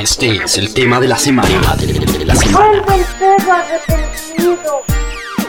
Este 0.00 0.42
es 0.42 0.56
el 0.56 0.72
tema 0.72 0.98
de 0.98 1.08
la 1.08 1.18
semana. 1.18 1.76
De 1.76 2.24
la 2.24 2.34
semana. 2.34 2.68
Vuelve 2.82 2.94
el 2.94 3.04
perro 3.18 3.52
arrepentido, 3.52 4.82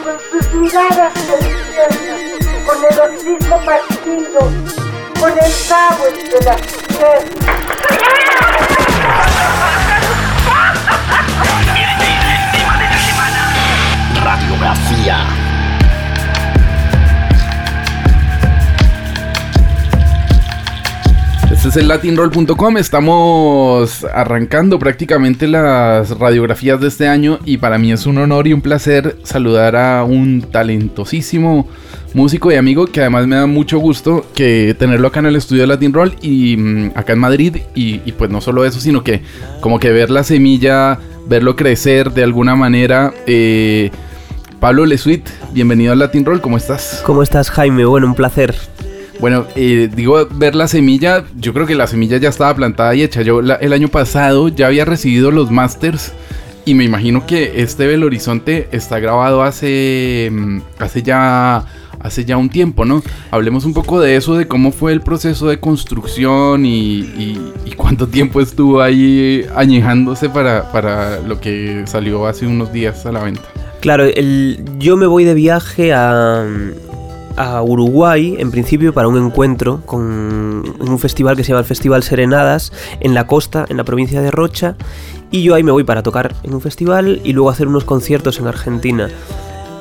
con 0.04 0.16
sus 0.30 0.52
miradas 0.52 1.12
con 2.66 2.76
el 2.84 3.00
hocico 3.00 3.56
partido, 3.64 4.40
con 5.18 5.32
el 5.32 5.52
cabo 5.70 6.04
entre 6.06 6.44
las 6.44 6.60
piernas. 6.60 7.42
Radiografía. 14.22 15.41
Este 21.62 21.68
es 21.68 21.76
el 21.76 21.86
latinroll.com. 21.86 22.76
Estamos 22.76 24.04
arrancando 24.12 24.80
prácticamente 24.80 25.46
las 25.46 26.10
radiografías 26.18 26.80
de 26.80 26.88
este 26.88 27.06
año 27.06 27.38
y 27.44 27.58
para 27.58 27.78
mí 27.78 27.92
es 27.92 28.04
un 28.04 28.18
honor 28.18 28.48
y 28.48 28.52
un 28.52 28.62
placer 28.62 29.18
saludar 29.22 29.76
a 29.76 30.02
un 30.02 30.42
talentosísimo 30.42 31.68
músico 32.14 32.50
y 32.50 32.56
amigo 32.56 32.86
que 32.86 32.98
además 32.98 33.28
me 33.28 33.36
da 33.36 33.46
mucho 33.46 33.78
gusto 33.78 34.26
que 34.34 34.74
tenerlo 34.76 35.06
acá 35.06 35.20
en 35.20 35.26
el 35.26 35.36
estudio 35.36 35.62
de 35.62 35.68
Latin 35.68 35.92
Roll 35.92 36.16
y 36.20 36.56
mm, 36.56 36.90
acá 36.96 37.12
en 37.12 37.20
Madrid 37.20 37.58
y, 37.76 38.00
y 38.04 38.10
pues 38.10 38.28
no 38.28 38.40
solo 38.40 38.64
eso, 38.64 38.80
sino 38.80 39.04
que 39.04 39.22
como 39.60 39.78
que 39.78 39.92
ver 39.92 40.10
la 40.10 40.24
semilla, 40.24 40.98
verlo 41.28 41.54
crecer 41.54 42.10
de 42.10 42.24
alguna 42.24 42.56
manera. 42.56 43.14
eh, 43.28 43.92
Pablo 44.62 44.86
Lesuit, 44.86 45.28
bienvenido 45.52 45.92
al 45.92 45.98
Latin 45.98 46.24
Roll, 46.24 46.40
¿cómo 46.40 46.56
estás? 46.56 47.02
¿Cómo 47.04 47.24
estás, 47.24 47.50
Jaime? 47.50 47.84
Bueno, 47.84 48.06
un 48.06 48.14
placer. 48.14 48.54
Bueno, 49.22 49.46
eh, 49.54 49.88
digo, 49.94 50.26
ver 50.34 50.56
la 50.56 50.66
semilla, 50.66 51.24
yo 51.38 51.54
creo 51.54 51.64
que 51.64 51.76
la 51.76 51.86
semilla 51.86 52.16
ya 52.16 52.28
estaba 52.28 52.52
plantada 52.56 52.92
y 52.96 53.02
hecha. 53.04 53.22
Yo 53.22 53.40
la- 53.40 53.54
el 53.54 53.72
año 53.72 53.86
pasado 53.86 54.48
ya 54.48 54.66
había 54.66 54.84
recibido 54.84 55.30
los 55.30 55.48
masters 55.48 56.12
y 56.64 56.74
me 56.74 56.82
imagino 56.82 57.24
que 57.24 57.62
este 57.62 57.86
Belo 57.86 58.06
Horizonte 58.06 58.66
está 58.72 58.98
grabado 58.98 59.44
hace, 59.44 60.28
mm, 60.32 60.58
hace 60.80 61.02
ya 61.04 61.64
hace 62.00 62.24
ya 62.24 62.36
un 62.36 62.50
tiempo, 62.50 62.84
¿no? 62.84 63.00
Hablemos 63.30 63.64
un 63.64 63.74
poco 63.74 64.00
de 64.00 64.16
eso, 64.16 64.34
de 64.34 64.48
cómo 64.48 64.72
fue 64.72 64.92
el 64.92 65.02
proceso 65.02 65.46
de 65.46 65.60
construcción 65.60 66.66
y, 66.66 66.98
y- 67.16 67.74
cuánto 67.76 68.08
tiempo 68.08 68.40
estuvo 68.40 68.82
ahí 68.82 69.46
añejándose 69.54 70.28
para, 70.28 70.70
para 70.72 71.20
lo 71.20 71.40
que 71.40 71.84
salió 71.86 72.26
hace 72.26 72.46
unos 72.48 72.72
días 72.72 73.06
a 73.06 73.12
la 73.12 73.22
venta. 73.22 73.42
Claro, 73.80 74.04
el- 74.04 74.64
yo 74.80 74.96
me 74.96 75.06
voy 75.06 75.22
de 75.24 75.34
viaje 75.34 75.92
a, 75.92 76.44
a 77.42 77.62
Uruguay, 77.62 78.36
en 78.38 78.50
principio, 78.50 78.92
para 78.92 79.08
un 79.08 79.16
encuentro 79.16 79.80
con 79.84 80.00
un 80.80 80.98
festival 80.98 81.36
que 81.36 81.42
se 81.42 81.48
llama 81.48 81.60
el 81.60 81.66
Festival 81.66 82.02
Serenadas, 82.02 82.72
en 83.00 83.14
la 83.14 83.26
costa, 83.26 83.66
en 83.68 83.76
la 83.76 83.84
provincia 83.84 84.22
de 84.22 84.30
Rocha. 84.30 84.76
Y 85.30 85.42
yo 85.42 85.54
ahí 85.54 85.62
me 85.62 85.72
voy 85.72 85.84
para 85.84 86.02
tocar 86.02 86.34
en 86.42 86.54
un 86.54 86.60
festival 86.60 87.20
y 87.24 87.32
luego 87.32 87.50
hacer 87.50 87.66
unos 87.66 87.84
conciertos 87.84 88.38
en 88.38 88.46
Argentina. 88.46 89.08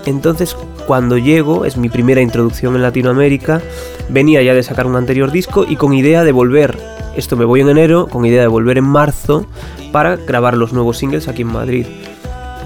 Entonces, 0.05 0.55
cuando 0.87 1.17
llego, 1.17 1.65
es 1.65 1.77
mi 1.77 1.89
primera 1.89 2.21
introducción 2.21 2.75
en 2.75 2.81
Latinoamérica, 2.81 3.61
venía 4.09 4.41
ya 4.41 4.53
de 4.53 4.63
sacar 4.63 4.87
un 4.87 4.95
anterior 4.95 5.31
disco 5.31 5.65
y 5.67 5.75
con 5.75 5.93
idea 5.93 6.23
de 6.23 6.31
volver, 6.31 6.77
esto 7.15 7.37
me 7.37 7.45
voy 7.45 7.61
en 7.61 7.69
enero, 7.69 8.07
con 8.07 8.25
idea 8.25 8.41
de 8.41 8.47
volver 8.47 8.77
en 8.79 8.85
marzo 8.85 9.45
para 9.91 10.15
grabar 10.15 10.57
los 10.57 10.73
nuevos 10.73 10.97
singles 10.97 11.27
aquí 11.27 11.43
en 11.43 11.49
Madrid. 11.49 11.85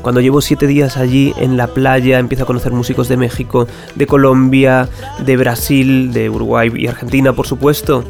Cuando 0.06 0.22
llevo 0.22 0.40
siete 0.40 0.68
días 0.68 0.98
allí 0.98 1.34
en 1.36 1.58
la 1.58 1.66
playa, 1.66 2.20
empiezo 2.20 2.44
a 2.44 2.46
conocer 2.46 2.72
músicos 2.72 3.08
de 3.08 3.18
México, 3.18 3.68
de 3.96 4.06
Colombia, 4.06 4.88
de 5.26 5.36
Brasil, 5.36 6.14
de 6.14 6.30
Uruguay 6.30 6.72
y 6.76 6.86
Argentina, 6.86 7.34
por 7.34 7.48
supuesto. 7.48 8.04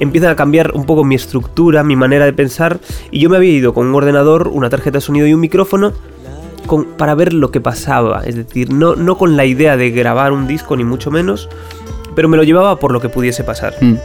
Empiezan 0.00 0.30
a 0.30 0.34
cambiar 0.36 0.72
un 0.72 0.86
poco 0.86 1.04
mi 1.04 1.14
estructura, 1.14 1.84
mi 1.84 1.94
manera 1.94 2.24
de 2.24 2.32
pensar, 2.32 2.80
y 3.10 3.20
yo 3.20 3.28
me 3.28 3.36
había 3.36 3.50
ido 3.50 3.74
con 3.74 3.86
un 3.86 3.94
ordenador, 3.94 4.48
una 4.48 4.70
tarjeta 4.70 4.96
de 4.96 5.02
sonido 5.02 5.26
y 5.26 5.34
un 5.34 5.40
micrófono 5.40 5.92
con- 6.66 6.86
para 6.96 7.14
ver 7.14 7.34
lo 7.34 7.50
que 7.50 7.60
pasaba. 7.60 8.22
Es 8.24 8.34
decir, 8.34 8.72
no, 8.72 8.96
no 8.96 9.18
con 9.18 9.36
la 9.36 9.44
idea 9.44 9.76
de 9.76 9.90
grabar 9.90 10.32
un 10.32 10.46
disco, 10.46 10.74
ni 10.74 10.84
mucho 10.84 11.10
menos, 11.10 11.50
pero 12.14 12.30
me 12.30 12.38
lo 12.38 12.44
llevaba 12.44 12.76
por 12.78 12.92
lo 12.92 13.00
que 13.02 13.10
pudiese 13.10 13.44
pasar. 13.44 13.74
Mm. 13.82 13.96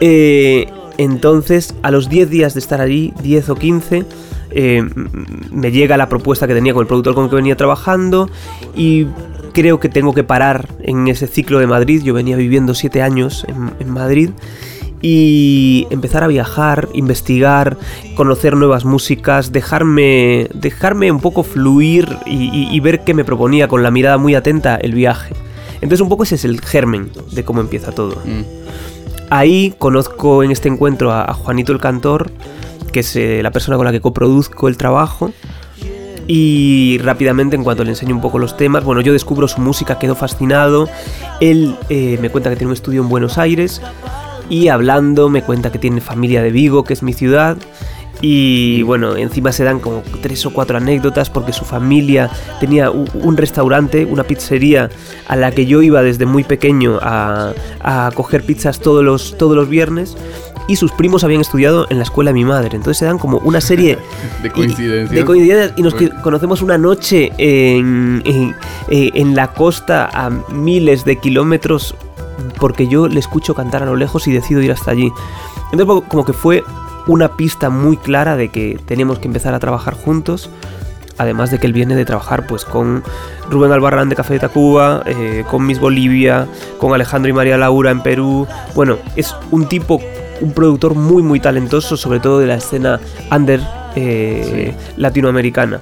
Eh, 0.00 0.66
entonces, 0.98 1.74
a 1.82 1.90
los 1.90 2.10
10 2.10 2.28
días 2.28 2.52
de 2.52 2.60
estar 2.60 2.82
allí, 2.82 3.14
10 3.22 3.48
o 3.48 3.54
15, 3.54 4.04
eh, 4.60 4.82
me 5.52 5.70
llega 5.70 5.96
la 5.96 6.08
propuesta 6.08 6.46
que 6.48 6.54
tenía 6.54 6.72
con 6.74 6.82
el 6.82 6.88
productor 6.88 7.14
con 7.14 7.24
el 7.24 7.30
que 7.30 7.36
venía 7.36 7.56
trabajando 7.56 8.28
y 8.76 9.06
creo 9.52 9.78
que 9.78 9.88
tengo 9.88 10.12
que 10.14 10.24
parar 10.24 10.68
en 10.82 11.06
ese 11.06 11.26
ciclo 11.28 11.60
de 11.60 11.66
Madrid. 11.68 12.02
Yo 12.02 12.12
venía 12.14 12.36
viviendo 12.36 12.74
7 12.74 13.00
años 13.02 13.44
en, 13.48 13.70
en 13.78 13.90
Madrid 13.90 14.30
y 15.00 15.86
empezar 15.90 16.24
a 16.24 16.26
viajar, 16.26 16.88
investigar, 16.92 17.76
conocer 18.16 18.56
nuevas 18.56 18.84
músicas, 18.84 19.52
dejarme, 19.52 20.48
dejarme 20.54 21.12
un 21.12 21.20
poco 21.20 21.44
fluir 21.44 22.08
y, 22.26 22.50
y- 22.52 22.68
y 22.72 22.80
ver 22.80 23.04
qué 23.04 23.14
me 23.14 23.24
proponía 23.24 23.68
con 23.68 23.82
la 23.84 23.90
mirada 23.92 24.18
muy 24.18 24.34
atenta 24.34 24.74
el 24.76 24.94
viaje. 24.94 25.34
Entonces 25.80 26.00
un 26.00 26.08
poco 26.08 26.24
ese 26.24 26.34
es 26.34 26.44
el 26.44 26.60
germen 26.60 27.10
de 27.30 27.44
cómo 27.44 27.60
empieza 27.60 27.92
todo. 27.92 28.16
Mm. 28.24 28.42
Ahí 29.30 29.74
conozco 29.78 30.42
en 30.42 30.50
este 30.50 30.68
encuentro 30.68 31.12
a, 31.12 31.22
a 31.30 31.34
Juanito 31.34 31.72
el 31.72 31.78
Cantor, 31.78 32.30
que 32.92 33.00
es 33.00 33.16
eh, 33.16 33.42
la 33.42 33.50
persona 33.50 33.76
con 33.76 33.86
la 33.86 33.92
que 33.92 34.00
coproduzco 34.00 34.68
el 34.68 34.76
trabajo. 34.76 35.32
Y 36.26 36.98
rápidamente, 36.98 37.56
en 37.56 37.64
cuanto 37.64 37.84
le 37.84 37.90
enseño 37.90 38.14
un 38.14 38.20
poco 38.20 38.38
los 38.38 38.56
temas, 38.56 38.84
bueno, 38.84 39.00
yo 39.00 39.14
descubro 39.14 39.48
su 39.48 39.62
música, 39.62 39.98
quedo 39.98 40.14
fascinado. 40.14 40.86
Él 41.40 41.74
eh, 41.88 42.18
me 42.20 42.28
cuenta 42.28 42.50
que 42.50 42.56
tiene 42.56 42.68
un 42.68 42.74
estudio 42.74 43.02
en 43.02 43.08
Buenos 43.08 43.38
Aires. 43.38 43.80
Y 44.50 44.68
hablando, 44.68 45.30
me 45.30 45.42
cuenta 45.42 45.72
que 45.72 45.78
tiene 45.78 46.02
familia 46.02 46.42
de 46.42 46.50
Vigo, 46.50 46.84
que 46.84 46.92
es 46.92 47.02
mi 47.02 47.14
ciudad. 47.14 47.56
Y 48.20 48.82
bueno, 48.82 49.16
encima 49.16 49.52
se 49.52 49.62
dan 49.64 49.78
como 49.78 50.02
tres 50.20 50.44
o 50.44 50.52
cuatro 50.52 50.76
anécdotas 50.76 51.30
porque 51.30 51.52
su 51.52 51.64
familia 51.64 52.28
tenía 52.58 52.90
un 52.90 53.36
restaurante, 53.36 54.04
una 54.04 54.24
pizzería 54.24 54.90
a 55.28 55.36
la 55.36 55.52
que 55.52 55.66
yo 55.66 55.82
iba 55.82 56.02
desde 56.02 56.26
muy 56.26 56.42
pequeño 56.42 56.98
a, 57.00 57.52
a 57.80 58.10
coger 58.14 58.42
pizzas 58.42 58.80
todos 58.80 59.04
los, 59.04 59.38
todos 59.38 59.54
los 59.54 59.68
viernes. 59.68 60.16
Y 60.68 60.76
sus 60.76 60.92
primos 60.92 61.24
habían 61.24 61.40
estudiado 61.40 61.86
en 61.90 61.96
la 61.96 62.04
escuela 62.04 62.28
de 62.30 62.34
mi 62.34 62.44
madre. 62.44 62.76
Entonces 62.76 62.98
se 62.98 63.06
dan 63.06 63.18
como 63.18 63.38
una 63.38 63.60
serie 63.60 63.98
De 64.42 64.48
y- 64.48 64.50
coincidencias. 64.50 65.10
de 65.18 65.24
coincidencias 65.24 65.72
y 65.78 65.82
nos 65.82 65.94
que- 65.94 66.10
conocemos 66.22 66.62
una 66.62 66.76
noche 66.78 67.32
en, 67.38 68.22
en, 68.26 68.54
eh, 68.88 69.10
en 69.14 69.34
la 69.34 69.52
costa 69.54 70.08
a 70.12 70.28
miles 70.52 71.04
de 71.04 71.16
kilómetros 71.16 71.94
porque 72.58 72.86
yo 72.86 73.08
le 73.08 73.18
escucho 73.18 73.54
cantar 73.54 73.82
a 73.82 73.86
lo 73.86 73.96
lejos 73.96 74.28
y 74.28 74.32
decido 74.32 74.60
ir 74.60 74.70
hasta 74.70 74.90
allí. 74.90 75.10
Entonces 75.72 76.04
como- 76.08 76.24
que 76.24 76.32
fue 76.34 76.62
una 77.06 77.36
pista 77.36 77.70
muy 77.70 77.96
clara 77.96 78.36
de 78.36 78.50
que 78.50 78.78
teníamos 78.84 79.18
que 79.18 79.26
empezar 79.26 79.54
a 79.54 79.58
trabajar 79.58 79.94
juntos. 79.94 80.50
Además 81.16 81.50
de 81.50 81.58
que 81.58 81.66
él 81.66 81.72
viene 81.72 81.96
de 81.96 82.04
trabajar 82.04 82.46
pues 82.46 82.64
con 82.64 83.02
Rubén 83.50 83.72
Albarrán 83.72 84.08
de 84.08 84.14
Café 84.14 84.34
de 84.34 84.40
Tacuba, 84.40 85.02
eh, 85.06 85.44
con 85.50 85.66
Miss 85.66 85.80
Bolivia, 85.80 86.46
con 86.78 86.92
Alejandro 86.94 87.28
y 87.30 87.32
María 87.32 87.56
Laura 87.56 87.90
en 87.90 88.02
Perú. 88.02 88.46
Bueno, 88.76 88.98
es 89.16 89.34
un 89.50 89.66
tipo, 89.66 90.00
un 90.40 90.52
productor 90.52 90.94
muy 90.94 91.22
muy 91.22 91.40
talentoso, 91.40 91.96
sobre 91.96 92.20
todo 92.20 92.38
de 92.38 92.46
la 92.46 92.56
escena 92.56 93.00
under 93.30 93.60
eh, 93.96 94.74
latinoamericana. 94.96 95.80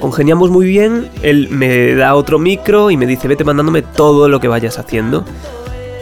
Congeniamos 0.00 0.50
muy 0.50 0.66
bien, 0.66 1.08
él 1.22 1.48
me 1.50 1.94
da 1.94 2.14
otro 2.14 2.38
micro 2.38 2.90
y 2.90 2.96
me 2.96 3.06
dice 3.06 3.26
vete 3.26 3.42
mandándome 3.44 3.82
todo 3.82 4.28
lo 4.28 4.38
que 4.40 4.48
vayas 4.48 4.78
haciendo. 4.78 5.24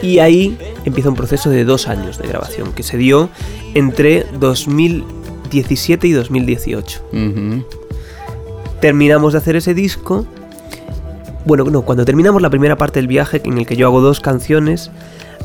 Y 0.01 0.19
ahí 0.19 0.57
empieza 0.85 1.09
un 1.09 1.15
proceso 1.15 1.49
de 1.49 1.65
dos 1.65 1.87
años 1.87 2.19
de 2.19 2.27
grabación 2.27 2.71
que 2.73 2.83
se 2.83 2.97
dio 2.97 3.29
entre 3.73 4.25
2017 4.39 6.07
y 6.07 6.11
2018 6.11 7.01
Ujú. 7.13 7.65
terminamos 8.79 9.33
de 9.33 9.39
hacer 9.39 9.55
ese 9.55 9.73
disco. 9.73 10.25
Bueno, 11.45 11.63
no, 11.63 11.81
cuando 11.81 12.05
terminamos 12.05 12.41
la 12.41 12.49
primera 12.51 12.75
parte 12.75 12.99
del 12.99 13.07
viaje, 13.07 13.41
en 13.43 13.57
el 13.57 13.65
que 13.65 13.75
yo 13.75 13.87
hago 13.87 14.01
dos 14.01 14.19
canciones, 14.19 14.91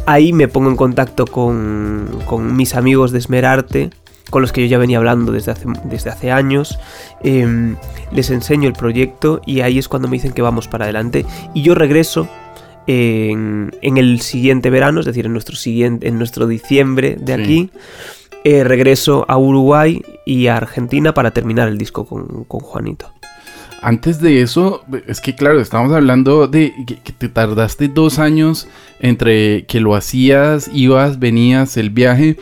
ahí 0.06 0.32
me 0.32 0.48
pongo 0.48 0.70
en 0.70 0.76
contacto 0.76 1.26
con, 1.26 2.08
con 2.26 2.54
mis 2.56 2.74
amigos 2.74 3.12
de 3.12 3.18
Esmerarte, 3.18 3.90
con 4.30 4.42
los 4.42 4.52
que 4.52 4.62
yo 4.62 4.66
ya 4.66 4.78
venía 4.78 4.98
hablando 4.98 5.32
desde 5.32 5.52
hace, 5.52 5.66
desde 5.84 6.10
hace 6.10 6.30
años. 6.30 6.78
Em, 7.22 7.76
les 8.12 8.30
enseño 8.30 8.68
el 8.68 8.74
proyecto 8.74 9.40
y 9.46 9.60
ahí 9.60 9.78
es 9.78 9.88
cuando 9.88 10.08
me 10.08 10.16
dicen 10.16 10.32
que 10.32 10.42
vamos 10.42 10.68
para 10.68 10.84
adelante. 10.84 11.26
Y 11.54 11.62
yo 11.62 11.74
regreso 11.74 12.28
en, 12.86 13.72
en 13.82 13.96
el 13.98 14.20
siguiente 14.20 14.70
verano, 14.70 15.00
es 15.00 15.06
decir, 15.06 15.26
en 15.26 15.32
nuestro, 15.32 15.56
siguiente, 15.56 16.08
en 16.08 16.18
nuestro 16.18 16.46
diciembre 16.46 17.16
de 17.20 17.36
Sí. 17.36 17.42
aquí. 17.42 17.70
eh, 18.44 18.64
regreso 18.64 19.24
a 19.28 19.38
Uruguay 19.38 20.02
y 20.26 20.48
a 20.48 20.56
Argentina 20.56 21.14
para 21.14 21.30
terminar 21.30 21.68
el 21.68 21.78
disco 21.78 22.04
con, 22.06 22.44
con 22.48 22.60
Juanito. 22.60 23.12
Antes 23.82 24.20
de 24.20 24.42
eso, 24.42 24.84
es 25.08 25.20
que 25.20 25.34
claro, 25.34 25.60
estamos 25.60 25.92
hablando 25.92 26.46
de 26.46 26.72
que, 26.86 27.12
te 27.12 27.28
tardaste 27.28 27.88
dos 27.88 28.20
años 28.20 28.68
entre 29.00 29.66
que 29.66 29.80
lo 29.80 29.96
hacías, 29.96 30.70
ibas, 30.72 31.18
venías, 31.18 31.76
el 31.76 31.90
viaje. 31.90 32.36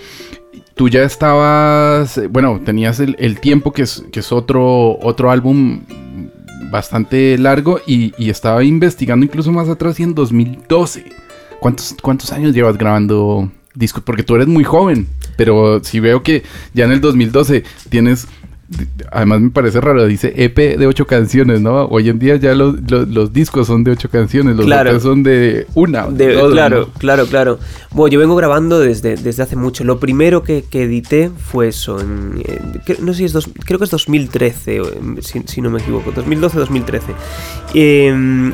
Tú 0.74 0.90
ya 0.90 1.02
estabas, 1.02 2.18
eh, 2.18 2.26
bueno, 2.26 2.60
tenías 2.62 3.00
el, 3.00 3.40
tiempo 3.40 3.72
que 3.72 3.82
es, 3.82 4.32
otro, 4.32 4.98
otro 5.00 5.30
álbum 5.30 5.80
bastante 6.70 7.38
largo 7.38 7.80
y, 7.86 8.12
y 8.22 8.28
estaba 8.28 8.62
investigando 8.62 9.24
incluso 9.24 9.50
más 9.50 9.70
atrás 9.70 9.98
y 9.98 10.02
en 10.02 10.14
2012. 10.14 11.06
¿Cuántos, 11.58 11.96
¿Cuántos 12.02 12.32
años 12.32 12.54
llevas 12.54 12.76
grabando 12.76 13.50
discos, 13.74 14.02
porque 14.02 14.22
tú 14.22 14.34
eres 14.34 14.46
muy 14.46 14.64
joven, 14.64 15.06
pero 15.36 15.82
si 15.82 16.00
veo 16.00 16.22
que 16.22 16.42
ya 16.74 16.84
en 16.84 16.92
el 16.92 17.00
2012 17.00 17.64
tienes 17.88 18.26
Además 19.10 19.40
me 19.40 19.50
parece 19.50 19.80
raro, 19.80 20.06
dice 20.06 20.32
EP 20.36 20.56
de 20.78 20.86
ocho 20.86 21.04
canciones, 21.06 21.60
¿no? 21.60 21.86
Hoy 21.86 22.08
en 22.08 22.20
día 22.20 22.36
ya 22.36 22.54
los, 22.54 22.76
los, 22.88 23.08
los 23.08 23.32
discos 23.32 23.66
son 23.66 23.82
de 23.82 23.90
ocho 23.90 24.08
canciones, 24.08 24.54
los 24.56 24.64
Claro. 24.66 25.00
son 25.00 25.24
de 25.24 25.66
una. 25.74 26.06
De- 26.06 26.34
dos, 26.34 26.52
claro, 26.52 26.80
¿no? 26.86 26.92
claro, 26.98 27.26
claro. 27.26 27.58
Bueno, 27.90 28.12
yo 28.12 28.20
vengo 28.20 28.36
grabando 28.36 28.78
desde, 28.78 29.16
desde 29.16 29.42
hace 29.42 29.56
mucho. 29.56 29.82
Lo 29.82 29.98
primero 29.98 30.44
que, 30.44 30.62
que 30.70 30.84
edité 30.84 31.30
fue 31.36 31.68
eso. 31.68 31.98
en- 32.00 32.42
no 33.00 33.12
sé 33.12 33.18
si 33.18 33.24
es 33.24 33.32
dos, 33.32 33.50
creo 33.64 33.78
que 33.80 33.86
es 33.86 33.90
2013, 33.90 34.80
o, 34.80 34.92
em, 34.92 35.16
si, 35.20 35.42
si 35.46 35.60
no 35.60 35.70
me 35.70 35.80
equivoco. 35.80 36.12
2012-2013. 36.12 37.00
Em, 37.74 38.52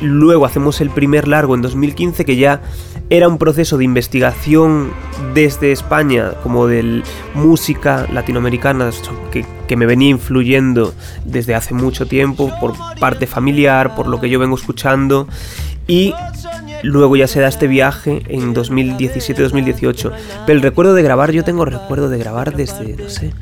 luego 0.00 0.46
hacemos 0.46 0.80
el 0.80 0.90
primer 0.90 1.28
largo 1.28 1.54
en 1.54 1.62
2015 1.62 2.24
que 2.24 2.36
ya 2.36 2.60
era 3.10 3.28
un 3.28 3.38
proceso 3.38 3.76
de 3.76 3.84
investigación 3.84 4.92
desde 5.34 5.72
España, 5.72 6.32
como 6.42 6.66
de 6.66 7.02
música 7.34 8.06
latinoamericana 8.12 8.90
que, 9.30 9.44
que 9.68 9.76
me 9.76 9.86
venía 9.86 10.10
influyendo 10.10 10.94
desde 11.24 11.54
hace 11.54 11.74
mucho 11.74 12.06
tiempo, 12.06 12.50
por 12.60 12.74
parte 12.98 13.26
familiar, 13.26 13.94
por 13.94 14.06
lo 14.06 14.20
que 14.20 14.28
yo 14.28 14.38
vengo 14.38 14.56
escuchando. 14.56 15.28
Y 15.86 16.14
luego 16.82 17.16
ya 17.16 17.28
se 17.28 17.40
da 17.40 17.48
este 17.48 17.66
viaje 17.66 18.22
en 18.28 18.54
2017-2018. 18.54 20.12
Pero 20.46 20.56
el 20.56 20.62
recuerdo 20.62 20.94
de 20.94 21.02
grabar, 21.02 21.30
yo 21.30 21.44
tengo 21.44 21.64
recuerdo 21.64 22.08
de 22.08 22.18
grabar 22.18 22.56
desde, 22.56 22.96
no 22.96 23.10
sé. 23.10 23.34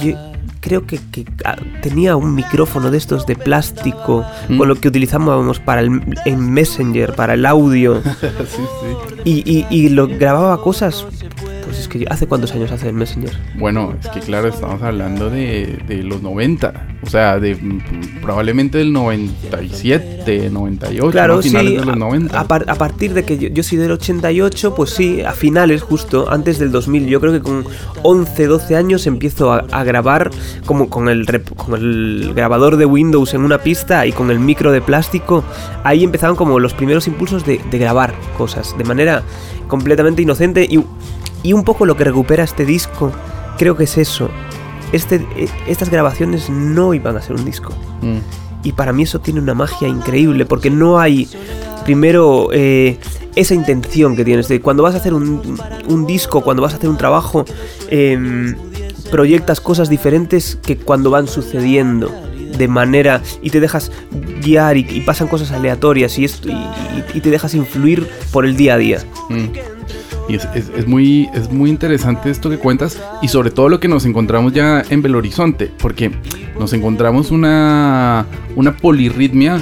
Yo 0.00 0.29
creo 0.60 0.86
que, 0.86 0.98
que, 1.10 1.24
ah, 1.44 1.56
tenía 1.82 2.16
un 2.16 2.34
micrófono 2.34 2.90
de 2.90 2.98
estos 2.98 3.26
de 3.26 3.34
plástico 3.36 4.24
Mm. 4.48 4.58
con 4.58 4.68
lo 4.68 4.74
que 4.76 4.88
utilizábamos 4.88 5.58
para 5.60 5.80
el 5.80 6.00
en 6.26 6.50
Messenger, 6.52 7.14
para 7.14 7.34
el 7.34 7.46
audio. 7.46 8.00
Sí, 8.46 8.62
sí. 8.80 9.20
Y, 9.24 9.50
y- 9.50 9.66
y 9.70 9.88
lo 9.90 10.06
grababa 10.06 10.60
cosas. 10.62 11.06
Que 11.90 12.06
hace 12.08 12.26
cuántos 12.26 12.52
años 12.52 12.70
hace 12.72 12.88
el 12.88 12.94
Messenger. 12.94 13.36
Bueno, 13.58 13.94
es 14.00 14.08
que 14.08 14.20
claro, 14.20 14.48
estamos 14.48 14.80
hablando 14.82 15.28
de, 15.28 15.78
de 15.88 16.02
los 16.04 16.22
90, 16.22 16.86
o 17.02 17.06
sea, 17.10 17.38
de 17.40 17.58
probablemente 18.22 18.78
del 18.78 18.92
97, 18.92 20.50
98, 20.50 21.10
Claro, 21.10 21.36
¿no? 21.36 21.42
finales 21.42 21.70
sí. 21.72 21.76
de 21.78 21.84
los 21.84 21.96
90. 21.96 22.36
A, 22.38 22.42
a 22.42 22.48
par- 22.48 22.64
a 22.68 22.74
partir 22.76 23.12
de 23.14 23.24
que 23.24 23.38
yo, 23.38 23.48
yo 23.48 23.62
soy 23.62 23.78
del 23.78 23.90
88, 23.92 24.74
pues 24.74 24.90
sí, 24.90 25.22
a 25.22 25.32
finales 25.32 25.82
justo, 25.82 26.30
antes 26.30 26.58
del 26.58 26.70
2000. 26.70 27.06
Yo 27.06 27.20
creo 27.20 27.32
que 27.32 27.40
con 27.40 27.64
11, 28.02 28.46
12 28.46 28.76
años 28.76 29.06
empiezo 29.06 29.52
a, 29.52 29.64
a 29.72 29.84
grabar 29.84 30.30
como 30.66 30.88
con 30.88 31.08
el, 31.08 31.26
rep- 31.26 31.54
con 31.56 31.74
el 31.74 32.32
grabador 32.34 32.76
de 32.76 32.86
Windows 32.86 33.34
en 33.34 33.42
una 33.42 33.58
pista 33.58 34.06
y 34.06 34.12
con 34.12 34.30
el 34.30 34.38
micro 34.38 34.72
de 34.72 34.80
plástico. 34.80 35.44
Ahí 35.84 36.04
empezaban 36.04 36.36
como 36.36 36.58
los 36.58 36.74
primeros 36.74 37.06
impulsos 37.08 37.44
de, 37.44 37.60
de 37.70 37.78
grabar 37.78 38.14
cosas 38.38 38.76
de 38.78 38.84
manera 38.84 39.22
completamente 39.68 40.22
inocente 40.22 40.66
y, 40.68 40.82
y 41.42 41.52
un 41.52 41.64
poco 41.64 41.86
lo 41.86 41.96
que 41.96 42.04
recupera 42.04 42.44
este 42.44 42.64
disco, 42.64 43.12
creo 43.58 43.76
que 43.76 43.84
es 43.84 43.98
eso. 43.98 44.30
Este, 44.92 45.26
eh, 45.36 45.48
estas 45.66 45.90
grabaciones 45.90 46.50
no 46.50 46.94
iban 46.94 47.16
a 47.16 47.22
ser 47.22 47.36
un 47.36 47.44
disco. 47.44 47.72
Mm. 48.02 48.18
Y 48.62 48.72
para 48.72 48.92
mí 48.92 49.04
eso 49.04 49.20
tiene 49.20 49.40
una 49.40 49.54
magia 49.54 49.88
increíble, 49.88 50.44
porque 50.44 50.70
no 50.70 50.98
hay, 50.98 51.28
primero, 51.84 52.48
eh, 52.52 52.98
esa 53.36 53.54
intención 53.54 54.16
que 54.16 54.24
tienes 54.24 54.48
de 54.48 54.60
cuando 54.60 54.82
vas 54.82 54.94
a 54.94 54.98
hacer 54.98 55.14
un, 55.14 55.58
un 55.88 56.06
disco, 56.06 56.42
cuando 56.42 56.62
vas 56.62 56.74
a 56.74 56.76
hacer 56.76 56.90
un 56.90 56.98
trabajo, 56.98 57.44
em, 57.88 58.54
proyectas 59.10 59.60
cosas 59.60 59.88
diferentes 59.88 60.56
que 60.56 60.76
cuando 60.76 61.10
van 61.10 61.26
sucediendo 61.26 62.10
de 62.56 62.68
manera 62.68 63.22
y 63.40 63.50
te 63.50 63.60
dejas 63.60 63.90
guiar 64.42 64.76
y, 64.76 64.86
y 64.88 65.00
pasan 65.00 65.28
cosas 65.28 65.50
aleatorias 65.52 66.18
y 66.18 66.26
te 67.20 67.30
dejas 67.30 67.54
influir 67.54 68.06
por 68.30 68.44
el 68.44 68.56
día 68.56 68.74
a 68.74 68.76
día. 68.76 68.98
Mm. 69.30 69.69
Y 70.30 70.36
es, 70.36 70.48
es- 70.54 70.86
muy, 70.86 71.28
es 71.34 71.50
muy 71.50 71.70
interesante 71.70 72.30
esto 72.30 72.48
que 72.50 72.58
cuentas 72.58 72.98
y 73.22 73.28
sobre 73.28 73.50
todo 73.50 73.68
lo 73.68 73.80
que 73.80 73.88
nos 73.88 74.04
encontramos 74.06 74.52
ya 74.52 74.82
en 74.88 75.02
Belo 75.02 75.18
Horizonte, 75.18 75.70
porque 75.80 76.10
nos 76.58 76.72
encontramos 76.72 77.30
una, 77.30 78.26
una 78.54 78.76
polirritmia 78.76 79.60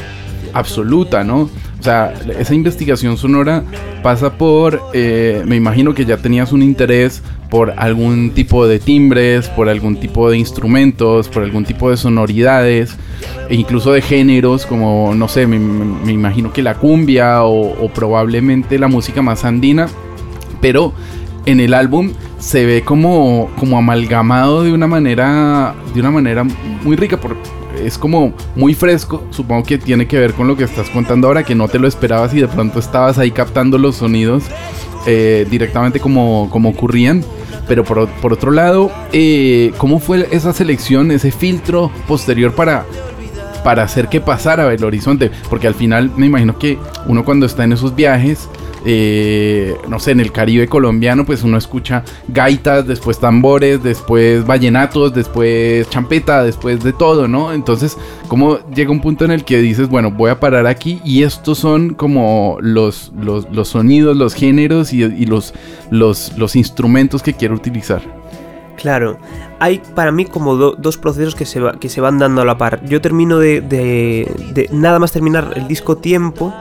absoluta, 0.53 1.25
¿no? 1.25 1.49
O 1.81 1.83
sea, 1.83 2.13
esa 2.39 2.55
investigación 2.55 3.17
sonora 3.17 3.63
pasa 4.03 4.37
por, 4.37 4.81
eh, 4.95 5.43
me 5.47 5.55
imagino 5.57 5.95
que 5.95 6.05
ya 6.05 6.17
tenías 6.17 6.51
un 6.53 6.63
interés 6.63 7.23
por 7.51 7.73
algún 7.77 8.31
tipo 8.31 8.67
de 8.67 8.79
timbres, 8.79 9.49
por 9.49 9.69
algún 9.69 9.97
tipo 9.97 10.29
de 10.29 10.37
instrumentos, 10.39 11.29
por 11.29 11.45
algún 11.45 11.65
tipo 11.65 11.89
de 11.91 11.97
sonoridades, 11.97 12.97
e 13.49 13.55
incluso 13.55 13.93
de 13.93 14.03
géneros 14.03 14.67
como, 14.67 15.15
no 15.15 15.29
sé, 15.29 15.47
me, 15.47 15.59
me- 15.59 16.05
me 16.05 16.13
imagino 16.13 16.53
que 16.53 16.63
la 16.63 16.75
cumbia 16.75 17.45
o, 17.45 17.85
o 17.85 17.89
probablemente 17.91 18.79
la 18.79 18.89
música 18.89 19.23
más 19.23 19.45
andina, 19.45 19.89
pero 20.61 20.93
en 21.47 21.61
el 21.61 21.75
álbum 21.75 22.13
se 22.39 22.67
ve 22.67 22.83
como, 22.83 23.51
como 23.59 23.79
amalgamado 23.79 24.63
de 24.63 24.73
una 24.73 24.87
manera, 24.87 25.75
de 25.95 26.01
una 26.01 26.11
manera 26.11 26.45
muy 26.45 26.97
rica, 26.97 27.19
por, 27.19 27.37
es 27.83 27.99
como 27.99 28.33
muy 28.55 28.75
fresco, 28.75 29.25
supongo 29.31 29.65
que 29.65 29.79
tiene 29.79 30.07
que 30.07 30.19
ver 30.19 30.35
con 30.35 30.47
lo 30.47 30.57
que 30.57 30.65
estás 30.65 30.89
contando 30.91 31.29
ahora, 31.29 31.43
que 31.43 31.55
no 31.55 31.69
te 31.69 31.79
lo 31.79 31.89
esperabas 31.89 32.35
y 32.35 32.41
de 32.41 32.49
pronto 32.49 32.79
estabas 32.79 33.19
ahí 33.19 33.31
captando 33.31 33.79
los 33.79 33.97
sonidos 33.97 34.45
eh, 35.07 35.47
directamente 35.51 36.01
como, 36.01 36.49
como 36.51 36.71
ocurrían. 36.71 37.25
Pero 37.67 37.85
por, 37.85 38.09
por 38.09 38.33
otro 38.33 38.51
lado, 38.51 38.91
eh, 39.13 39.73
¿cómo 39.77 39.99
fue 39.99 40.27
esa 40.31 40.55
selección, 40.55 41.11
ese 41.11 41.31
filtro 41.31 41.91
posterior 42.07 42.55
para, 42.55 42.87
para 43.63 43.83
hacer 43.83 44.09
que 44.09 44.23
pasara 44.23 44.65
Belo 44.65 44.87
Horizonte? 44.87 45.31
Porque 45.51 45.67
al 45.67 45.75
final 45.75 46.11
me 46.17 46.27
imagino 46.27 46.59
que 46.59 46.79
uno 47.07 47.25
cuando 47.27 47.45
está 47.45 47.65
en 47.65 47.73
esos 47.73 47.95
viajes, 47.95 48.49
eh, 48.85 49.77
no 49.89 49.99
sé, 49.99 50.13
en 50.13 50.21
el 50.21 50.33
Caribe 50.33 50.69
colombiano, 50.69 51.25
pues 51.25 51.43
uno 51.43 51.57
escucha 51.59 52.05
gaitas, 52.29 52.87
después 52.87 53.19
tambores, 53.19 53.83
después 53.83 54.47
vallenatos, 54.47 55.13
después 55.15 55.89
champeta, 55.91 56.43
después 56.45 56.83
de 56.83 56.93
todo, 56.93 57.29
¿no? 57.29 57.53
Entonces, 57.53 57.97
¿cómo 58.29 58.59
llega 58.75 58.91
un 58.91 59.01
punto 59.01 59.25
en 59.25 59.31
el 59.31 59.45
que 59.45 59.59
dices, 59.59 59.89
bueno, 59.89 60.11
voy 60.11 60.31
a 60.31 60.41
parar 60.41 60.67
aquí 60.67 61.01
y 61.05 61.23
estos 61.23 61.59
son 61.59 61.95
como 61.95 62.59
los, 62.61 63.13
los, 63.21 63.47
sonidos, 63.69 64.17
los 64.17 64.35
géneros 64.35 64.93
y, 64.93 65.03
los, 65.27 65.53
los, 65.91 66.33
instrumentos 66.57 67.23
que 67.23 67.35
quiero 67.35 67.55
utilizar? 67.55 68.03
Claro, 68.77 69.19
hay 69.59 69.83
para 69.97 70.13
mí 70.13 70.25
como 70.25 70.55
do- 70.55 70.77
dos 70.79 70.99
procesos 70.99 71.35
que 71.35 71.45
se, 71.45 71.59
va- 71.59 71.81
que 71.81 71.89
se 71.89 72.01
van 72.01 72.19
dando 72.19 72.43
a 72.43 72.45
la 72.45 72.57
par. 72.59 72.81
Yo 72.87 73.01
termino 73.01 73.39
de- 73.61 73.61
de 73.61 74.69
nada 74.71 75.01
más 75.01 75.11
terminar 75.11 75.53
el 75.57 75.67
disco 75.67 75.97
Tiempo, 75.97 76.55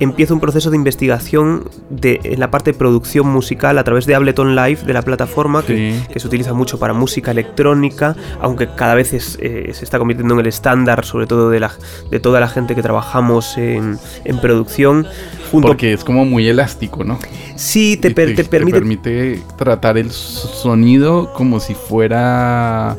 empiezo 0.00 0.34
un 0.34 0.40
proceso 0.40 0.70
de 0.70 0.76
investigación 0.76 1.68
de, 1.90 2.20
en 2.24 2.40
la 2.40 2.50
parte 2.50 2.72
de 2.72 2.78
producción 2.78 3.26
musical 3.28 3.78
a 3.78 3.84
través 3.84 4.06
de 4.06 4.14
Ableton 4.14 4.54
Live, 4.54 4.82
de 4.86 4.92
la 4.92 5.02
plataforma, 5.02 5.62
que, 5.64 5.92
Sí. 5.92 6.12
que 6.12 6.20
se 6.20 6.26
utiliza 6.26 6.52
mucho 6.54 6.78
para 6.78 6.92
música 6.94 7.30
electrónica, 7.30 8.16
aunque 8.40 8.68
cada 8.76 8.94
vez 8.94 9.12
es, 9.12 9.38
eh, 9.40 9.70
se 9.74 9.84
está 9.84 9.98
convirtiendo 9.98 10.34
en 10.34 10.40
el 10.40 10.46
estándar, 10.46 11.04
sobre 11.04 11.26
todo 11.26 11.50
de, 11.50 11.60
la, 11.60 11.72
de 12.10 12.20
toda 12.20 12.40
la 12.40 12.48
gente 12.48 12.74
que 12.74 12.82
trabajamos 12.82 13.56
en, 13.58 13.98
en 14.24 14.38
producción. 14.40 15.06
Junto, 15.50 15.68
Porque 15.68 15.92
es 15.94 16.04
como 16.04 16.24
muy 16.24 16.46
elástico, 16.48 17.04
¿no? 17.04 17.18
sí, 17.56 17.96
te, 17.96 18.08
Y 18.08 18.14
per- 18.14 18.34
te 18.36 18.44
permite 18.44 18.78
permite 18.78 19.42
tratar 19.56 19.98
el 19.98 20.10
sonido 20.12 21.32
como 21.32 21.58
si 21.60 21.74
fuera 21.74 22.96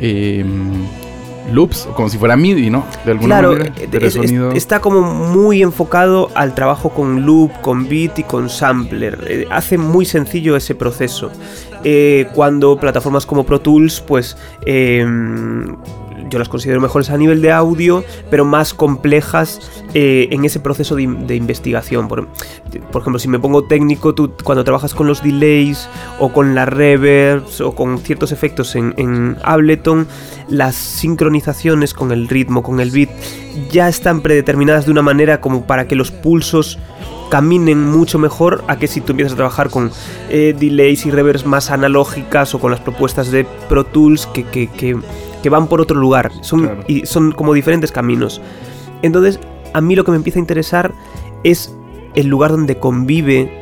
eh, 0.00 0.44
loops 1.50 1.88
como 1.94 2.08
si 2.08 2.18
fuera 2.18 2.36
MIDI, 2.36 2.70
¿no? 2.70 2.84
De 3.04 3.12
alguna 3.12 3.38
Claro, 3.40 3.52
manera. 3.52 3.72
eh, 3.78 3.88
es- 4.00 4.14
sonido- 4.14 4.52
está 4.52 4.80
como 4.80 5.00
muy 5.02 5.62
enfocado 5.62 6.30
al 6.34 6.54
trabajo 6.54 6.90
con 6.90 7.22
loop, 7.26 7.50
con 7.62 7.88
beat 7.88 8.18
y 8.20 8.22
con 8.24 8.48
sampler. 8.48 9.18
Eh, 9.28 9.46
hace 9.50 9.78
muy 9.78 10.04
sencillo 10.04 10.56
ese 10.56 10.74
proceso. 10.74 11.30
Eh, 11.84 12.28
cuando 12.34 12.76
plataformas 12.78 13.26
como 13.26 13.44
Pro 13.44 13.60
Tools, 13.60 14.00
pues 14.00 14.36
eh, 14.64 15.04
yo 16.32 16.38
las 16.38 16.48
considero 16.48 16.80
mejores 16.80 17.10
a 17.10 17.18
nivel 17.18 17.42
de 17.42 17.52
audio, 17.52 18.02
pero 18.30 18.44
más 18.44 18.72
complejas 18.74 19.60
eh, 19.94 20.28
en 20.30 20.44
ese 20.46 20.60
proceso 20.60 20.96
de, 20.96 21.02
in- 21.02 21.26
de 21.26 21.36
investigación. 21.36 22.08
Por, 22.08 22.26
por 22.90 23.02
ejemplo, 23.02 23.18
si 23.18 23.28
me 23.28 23.38
pongo 23.38 23.64
técnico, 23.64 24.14
tú 24.14 24.32
cuando 24.42 24.64
trabajas 24.64 24.94
con 24.94 25.06
los 25.06 25.22
delays 25.22 25.88
o 26.18 26.32
con 26.32 26.54
las 26.54 26.66
reverbs 26.68 27.60
o 27.60 27.74
con 27.74 27.98
ciertos 27.98 28.32
efectos 28.32 28.74
en, 28.76 28.94
en 28.96 29.36
Ableton, 29.44 30.06
las 30.48 30.74
sincronizaciones 30.74 31.92
con 31.92 32.10
el 32.12 32.28
ritmo, 32.28 32.62
con 32.62 32.80
el 32.80 32.90
beat, 32.90 33.10
ya 33.70 33.88
están 33.88 34.22
predeterminadas 34.22 34.86
de 34.86 34.92
una 34.92 35.02
manera 35.02 35.40
como 35.42 35.66
para 35.66 35.86
que 35.86 35.94
los 35.94 36.10
pulsos 36.10 36.78
caminen 37.30 37.90
mucho 37.90 38.18
mejor 38.18 38.62
a 38.68 38.76
que 38.78 38.86
si 38.86 39.00
tú 39.00 39.12
empiezas 39.12 39.32
a 39.32 39.36
trabajar 39.36 39.70
con 39.70 39.90
eh, 40.28 40.54
delays 40.58 41.06
y 41.06 41.10
reverbs 41.10 41.46
más 41.46 41.70
analógicas 41.70 42.54
o 42.54 42.58
con 42.60 42.70
las 42.70 42.80
propuestas 42.80 43.30
de 43.30 43.44
Pro 43.68 43.84
Tools 43.84 44.26
que- 44.26 44.44
que- 44.44 44.98
que 45.42 45.50
van 45.50 45.66
por 45.66 45.80
otro 45.80 45.98
lugar. 45.98 46.30
Son, 46.40 46.60
Claro. 46.60 46.84
y 46.88 47.06
son 47.06 47.32
como 47.32 47.52
diferentes 47.54 47.92
caminos. 47.92 48.40
Entonces, 49.02 49.38
a 49.74 49.80
mí 49.80 49.96
lo 49.96 50.04
que 50.04 50.10
me 50.12 50.16
empieza 50.16 50.38
a 50.38 50.40
interesar 50.40 50.92
es 51.44 51.74
el 52.14 52.26
lugar 52.28 52.50
donde 52.50 52.78
convive 52.78 53.58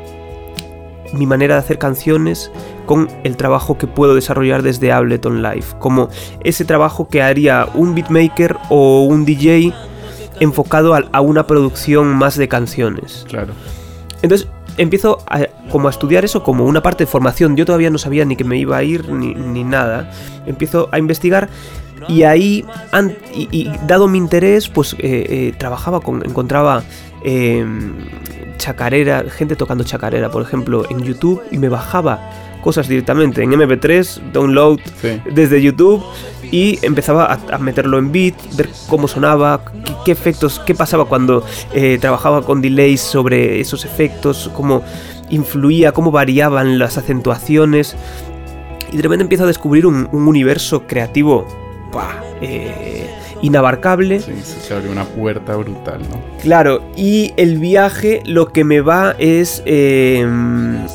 mi 1.12 1.26
manera 1.26 1.54
de 1.54 1.60
hacer 1.60 1.78
canciones 1.78 2.52
con 2.86 3.08
el 3.24 3.36
trabajo 3.36 3.76
que 3.78 3.86
puedo 3.86 4.14
desarrollar 4.14 4.62
desde 4.62 4.92
Ableton 4.92 5.42
Live. 5.42 5.64
Como 5.78 6.08
ese 6.44 6.64
trabajo 6.64 7.08
que 7.08 7.22
haría 7.22 7.66
un 7.74 7.94
beatmaker 7.94 8.56
o 8.68 9.02
un 9.04 9.24
DJ 9.24 9.72
enfocado 10.38 10.94
a, 10.94 11.02
a 11.12 11.20
una 11.20 11.46
producción 11.46 12.08
más 12.08 12.36
de 12.36 12.48
canciones. 12.48 13.24
Claro. 13.28 13.52
Entonces, 14.22 14.48
empiezo 14.80 15.18
a, 15.26 15.46
como 15.70 15.88
a 15.88 15.90
estudiar 15.90 16.24
eso 16.24 16.42
como 16.42 16.64
una 16.64 16.82
parte 16.82 17.04
de 17.04 17.10
formación. 17.10 17.56
Yo 17.56 17.64
todavía 17.64 17.90
no 17.90 17.98
sabía 17.98 18.24
ni 18.24 18.36
que 18.36 18.44
me 18.44 18.56
iba 18.56 18.76
a 18.76 18.82
ir 18.82 19.08
ni, 19.10 19.34
ni 19.34 19.62
nada. 19.62 20.10
Empiezo 20.46 20.88
a 20.90 20.98
investigar 20.98 21.48
y 22.08 22.22
ahí, 22.22 22.64
y, 23.34 23.70
dado 23.86 24.08
mi 24.08 24.18
interés, 24.18 24.68
pues 24.68 24.94
eh, 24.94 24.98
eh, 25.00 25.54
trabajaba 25.58 26.00
con, 26.00 26.24
encontraba 26.24 26.82
eh, 27.24 27.64
chacarera, 28.56 29.24
gente 29.28 29.56
tocando 29.56 29.84
chacarera, 29.84 30.30
por 30.30 30.42
ejemplo, 30.42 30.84
en 30.88 31.00
YouTube 31.00 31.42
y 31.50 31.58
me 31.58 31.68
bajaba 31.68 32.20
cosas 32.60 32.88
directamente 32.88 33.42
en 33.42 33.52
MP3, 33.52 34.32
download 34.32 34.78
Sí. 35.00 35.20
desde 35.32 35.60
YouTube 35.62 36.02
y 36.52 36.78
empezaba 36.82 37.24
a, 37.26 37.38
a 37.54 37.58
meterlo 37.58 37.98
en 37.98 38.10
beat, 38.12 38.34
ver 38.56 38.68
cómo 38.88 39.06
sonaba, 39.08 39.62
qué, 39.84 39.92
qué 40.04 40.12
efectos, 40.12 40.60
qué 40.66 40.74
pasaba 40.74 41.04
cuando 41.04 41.44
eh, 41.72 41.98
trabajaba 42.00 42.42
con 42.42 42.60
delays 42.60 43.00
sobre 43.00 43.60
esos 43.60 43.84
efectos, 43.84 44.50
cómo 44.54 44.82
influía, 45.30 45.92
cómo 45.92 46.10
variaban 46.10 46.78
las 46.78 46.98
acentuaciones. 46.98 47.96
Y 48.92 48.96
de 48.96 49.02
repente 49.02 49.22
empiezo 49.22 49.44
a 49.44 49.46
descubrir 49.46 49.86
un, 49.86 50.08
un 50.10 50.26
universo 50.26 50.84
creativo 50.88 51.46
¡pah! 51.92 52.16
eh, 52.40 53.08
inabarcable. 53.42 54.20
Sí, 54.20 54.32
se 54.42 54.74
abrió 54.74 54.90
una 54.92 55.04
puerta 55.04 55.56
brutal, 55.56 56.00
¿no? 56.10 56.20
Claro, 56.42 56.82
y 56.96 57.32
el 57.36 57.58
viaje 57.58 58.22
lo 58.24 58.52
que 58.52 58.64
me 58.64 58.80
va 58.80 59.14
es 59.18 59.62
eh, 59.66 60.26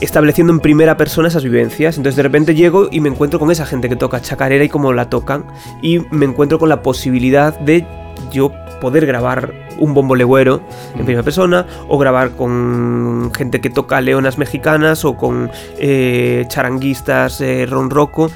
estableciendo 0.02 0.54
en 0.54 0.60
primera 0.60 0.98
persona 0.98 1.28
esas 1.28 1.44
vivencias. 1.44 1.98
Entonces 1.98 2.16
de 2.18 2.24
repente 2.24 2.56
llego 2.56 2.88
y 2.92 3.00
me 3.02 3.10
encuentro 3.10 3.40
con 3.40 3.52
esa 3.52 3.66
gente 3.66 3.90
que 3.90 3.96
toca 3.96 4.22
chacarera 4.22 4.64
y 4.64 4.70
cómo 4.70 4.94
la 4.94 5.10
tocan. 5.10 5.46
Y 5.82 6.00
me 6.12 6.26
encuentro 6.26 6.60
con 6.60 6.70
la 6.70 6.82
posibilidad 6.82 7.58
de 7.60 7.86
yo 8.32 8.52
poder 8.82 9.06
grabar 9.06 9.54
un 9.78 9.94
bombo 9.94 10.16
legüero 10.16 10.62
en 10.96 11.06
primera 11.06 11.24
persona 11.24 11.66
o 11.88 11.98
grabar 11.98 12.32
con 12.32 13.32
gente 13.36 13.60
que 13.62 13.70
toca 13.70 14.00
leonas 14.02 14.38
mexicanas 14.38 15.04
o 15.06 15.16
con 15.18 15.50
eh, 15.78 16.46
charanguistas 16.48 17.42
eh, 17.42 17.66
ronroco 17.66 18.30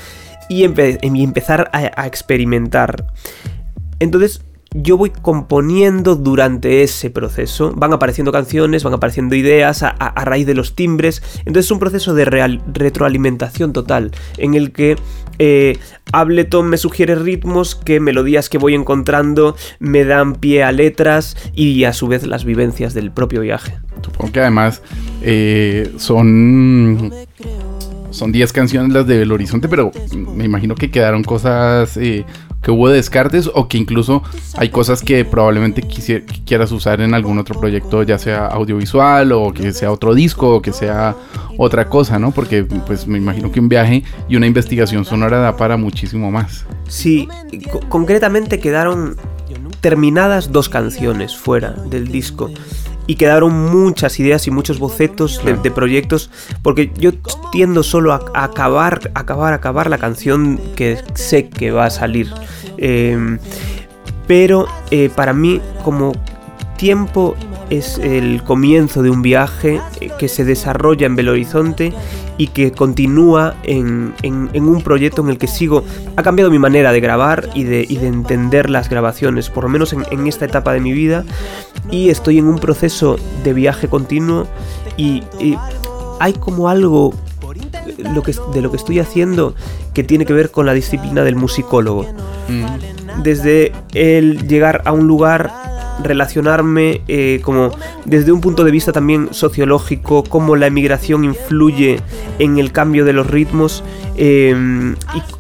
y, 0.50 0.64
empe- 0.64 0.98
y 1.02 1.24
empezar 1.24 1.70
a- 1.74 1.92
a 2.02 2.08
experimentar. 2.08 3.06
Entonces 4.00 4.42
yo 4.74 4.98
voy 4.98 5.10
componiendo 5.10 6.16
durante 6.16 6.84
ese 6.84 7.10
proceso. 7.10 7.74
Van 7.76 7.92
apareciendo 7.94 8.32
canciones, 8.32 8.84
van 8.84 8.94
apareciendo 8.94 9.36
ideas 9.36 9.82
a, 9.84 9.94
raíz 10.26 10.46
de 10.46 10.54
los 10.54 10.76
timbres. 10.76 11.24
Entonces 11.40 11.66
es 11.66 11.72
un 11.72 11.80
proceso 11.80 12.14
de 12.14 12.26
real- 12.26 12.62
retroalimentación 12.72 13.74
total 13.74 14.12
en 14.38 14.54
el 14.54 14.72
que 14.72 14.96
eh, 15.40 15.78
Ableton 16.12 16.70
me 16.70 16.78
sugiere 16.78 17.16
ritmos 17.16 17.76
que 17.76 18.00
melodías 18.00 18.50
que 18.50 18.58
voy 18.58 18.76
encontrando 18.76 19.56
me 19.80 20.06
dan 20.06 20.36
pie 20.36 20.64
a 20.64 20.72
letras 20.72 21.36
y 21.56 21.84
a 21.86 21.94
su 21.94 22.08
vez 22.08 22.28
las 22.28 22.46
vivencias 22.46 22.94
del 22.94 23.12
propio 23.12 23.42
viaje. 23.42 23.80
Supongo 24.04 24.32
que 24.32 24.42
además 24.42 24.84
eh, 25.24 25.92
son 25.98 27.12
son 28.12 28.32
10 28.32 28.54
canciones 28.54 28.92
las 28.94 29.06
de 29.08 29.20
Belo 29.20 29.36
Horizonte, 29.36 29.68
pero 29.68 29.92
me 30.16 30.44
imagino 30.46 30.76
que 30.76 30.90
quedaron 30.90 31.24
cosas 31.24 31.96
eh, 31.98 32.26
que 32.62 32.72
hubo 32.72 32.90
descartes 32.90 33.50
o 33.54 33.68
que 33.68 33.78
incluso 33.78 34.22
hay 34.58 34.70
cosas 34.70 35.02
que 35.02 35.24
probablemente 35.26 35.82
quisier- 35.82 36.26
que 36.26 36.44
quieras 36.44 36.72
usar 36.72 37.00
en 37.02 37.14
algún 37.14 37.38
otro 37.40 37.60
proyecto, 37.60 38.04
ya 38.04 38.18
sea 38.20 38.48
audiovisual 38.48 39.32
o 39.32 39.54
que 39.54 39.72
sea 39.72 39.92
otro 39.92 40.14
disco 40.14 40.56
o 40.56 40.62
que 40.62 40.74
sea 40.74 41.16
otra 41.58 41.88
cosa, 41.90 42.20
¿no? 42.20 42.32
Porque 42.32 42.64
pues 42.66 43.08
me 43.08 43.18
imagino 43.18 43.52
que 43.52 43.60
un 43.60 43.70
viaje 43.70 44.04
y 44.28 44.36
una 44.36 44.46
investigación 44.48 45.06
sonora 45.06 45.40
da 45.40 45.56
para 45.58 45.78
muchísimo 45.78 46.32
más. 46.32 46.66
Sí, 46.88 47.28
co- 47.72 47.80
concretamente 47.88 48.60
quedaron 48.60 49.16
terminadas 49.82 50.52
dos 50.52 50.68
canciones 50.70 51.38
fuera 51.38 51.72
del 51.72 52.10
disco. 52.10 52.50
Y 53.10 53.16
quedaron 53.16 53.72
muchas 53.72 54.20
ideas 54.20 54.46
y 54.46 54.52
muchos 54.52 54.78
bocetos 54.78 55.42
de, 55.44 55.72
proyectos. 55.72 56.30
Porque 56.62 56.92
yo 56.96 57.12
tiendo 57.52 57.82
solo 57.82 58.14
a, 58.14 58.24
a 58.36 58.44
acabar, 58.44 59.10
acabar, 59.16 59.54
acabar 59.54 59.90
la 59.90 59.98
canción 59.98 60.62
que 60.76 61.00
sé 61.16 61.50
que 61.50 61.72
va 61.72 61.86
a 61.86 61.90
salir. 61.90 62.32
Eh, 62.78 63.40
pero 64.30 64.68
eh, 64.92 65.10
para 65.16 65.34
mí, 65.34 65.60
como 65.84 66.12
tiempo 66.78 67.36
es 67.72 67.98
el 67.98 68.44
comienzo 68.44 69.02
de 69.02 69.10
un 69.10 69.24
viaje 69.24 69.82
eh, 70.00 70.12
que 70.20 70.28
se 70.28 70.46
desarrolla 70.46 71.08
en 71.08 71.16
Belo 71.16 71.32
Horizonte 71.32 71.94
y 72.40 72.48
que 72.48 72.72
continúa 72.72 73.54
en, 73.64 74.14
en- 74.24 74.50
en 74.54 74.64
un 74.68 74.82
proyecto 74.82 75.22
en 75.22 75.30
el 75.30 75.38
que 75.38 75.46
sigo. 75.48 75.84
Ha 76.16 76.24
cambiado 76.24 76.50
mi 76.50 76.58
manera 76.58 76.92
de 76.92 77.00
grabar 77.02 77.50
y 77.54 77.66
de, 77.66 77.86
y 77.88 77.98
de 77.98 78.08
entender 78.08 78.70
las 78.72 78.90
grabaciones, 78.90 79.50
por 79.52 79.66
lo 79.66 79.70
menos 79.70 79.94
en, 79.94 80.06
en 80.10 80.26
esta 80.26 80.46
etapa 80.46 80.74
de 80.74 80.80
mi 80.80 80.94
vida. 80.94 81.26
Y 81.92 82.10
estoy 82.10 82.38
en 82.40 82.48
un 82.48 82.58
proceso 82.58 83.18
de 83.44 83.54
viaje 83.54 83.88
continuo 83.90 84.48
y, 84.98 85.24
y 85.40 85.56
hay 86.20 86.34
como 86.34 86.70
algo 86.70 87.14
lo 88.14 88.24
que, 88.24 88.34
de 88.54 88.62
lo 88.62 88.72
que 88.72 88.78
estoy 88.78 89.00
haciendo 89.00 89.54
que 89.94 90.04
tiene 90.04 90.26
que 90.26 90.34
ver 90.34 90.50
con 90.52 90.66
la 90.66 90.74
disciplina 90.74 91.24
del 91.24 91.36
musicólogo 91.36 92.06
desde 93.24 93.74
el 93.94 94.48
llegar 94.48 94.82
a 94.86 94.92
un 94.94 95.08
lugar, 95.08 95.52
relacionarme 96.04 97.02
eh, 97.08 97.40
como 97.44 97.72
desde 98.06 98.32
un 98.32 98.42
punto 98.42 98.64
de 98.64 98.72
vista 98.72 98.92
también 98.92 99.30
sociológico, 99.32 100.24
cómo 100.24 100.56
la 100.56 100.68
emigración 100.68 101.24
influye 101.24 102.00
en 102.40 102.58
el 102.58 102.72
cambio 102.72 103.06
de 103.06 103.14
los 103.14 103.28
ritmos 103.28 103.84
eh, 104.16 104.56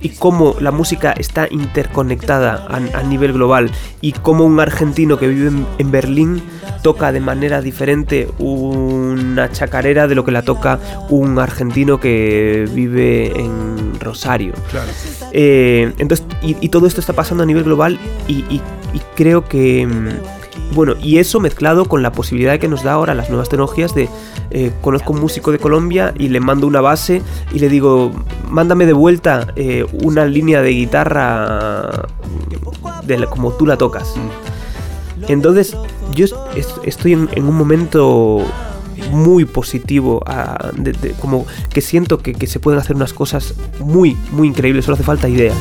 y, 0.01 0.07
y 0.07 0.09
cómo 0.09 0.55
la 0.59 0.71
música 0.71 1.11
está 1.11 1.47
interconectada 1.49 2.65
a, 2.69 2.99
a 2.99 3.03
nivel 3.03 3.33
global 3.33 3.71
y 4.01 4.11
cómo 4.13 4.45
un 4.45 4.59
argentino 4.59 5.17
que 5.17 5.27
vive 5.27 5.47
en, 5.47 5.65
en 5.77 5.91
Berlín 5.91 6.41
toca 6.83 7.11
de 7.11 7.19
manera 7.19 7.61
diferente 7.61 8.29
una 8.37 9.51
chacarera 9.51 10.07
de 10.07 10.15
lo 10.15 10.23
que 10.23 10.31
la 10.31 10.43
toca 10.43 10.79
un 11.09 11.39
argentino 11.39 11.99
que 11.99 12.67
vive 12.73 13.37
en 13.39 13.99
Rosario. 13.99 14.53
Claro. 14.71 14.89
Eh, 15.33 15.91
entonces, 15.97 16.25
y, 16.41 16.55
y 16.61 16.69
todo 16.69 16.87
esto 16.87 17.01
está 17.01 17.13
pasando 17.13 17.43
a 17.43 17.45
nivel 17.45 17.63
global 17.63 17.99
y, 18.27 18.45
y- 18.49 18.61
y 18.93 19.01
creo 19.15 19.45
que... 19.47 19.87
Bueno, 20.73 20.93
y 21.01 21.17
eso 21.17 21.39
mezclado 21.39 21.85
con 21.85 22.03
la 22.03 22.11
posibilidad 22.11 22.59
que 22.59 22.67
nos 22.67 22.83
da 22.83 22.93
ahora 22.93 23.13
las 23.15 23.29
nuevas 23.29 23.49
tecnologías 23.49 23.93
de... 23.95 24.07
eh, 24.51 24.71
conozco 24.81 25.13
un 25.13 25.19
músico 25.19 25.51
de 25.51 25.57
Colombia 25.59 26.13
y 26.17 26.29
le 26.29 26.39
mando 26.39 26.67
una 26.67 26.79
base 26.81 27.21
y 27.51 27.59
le 27.59 27.69
digo, 27.69 28.11
mándame 28.49 28.85
de 28.85 28.93
vuelta 28.93 29.47
eh, 29.55 29.85
una 30.03 30.25
línea 30.25 30.61
de 30.61 30.69
guitarra 30.71 32.07
de 33.03 33.17
la- 33.17 33.25
como 33.27 33.51
tú 33.53 33.65
la 33.65 33.77
tocas. 33.77 34.13
Entonces, 35.27 35.75
yo 36.13 36.25
es- 36.25 36.35
es- 36.55 36.73
estoy 36.83 37.13
en, 37.13 37.29
un 37.43 37.55
momento 37.55 38.41
muy 39.11 39.45
positivo, 39.45 40.21
ah, 40.27 40.69
de- 40.75 41.13
como 41.19 41.45
que 41.73 41.81
siento 41.81 42.19
que, 42.19 42.33
que 42.33 42.47
se 42.47 42.59
pueden 42.59 42.79
hacer 42.79 42.95
unas 42.95 43.13
cosas 43.13 43.53
muy, 43.79 44.15
muy 44.31 44.47
increíbles, 44.47 44.85
solo 44.85 44.95
hace 44.95 45.03
falta 45.03 45.27
ideas. 45.27 45.55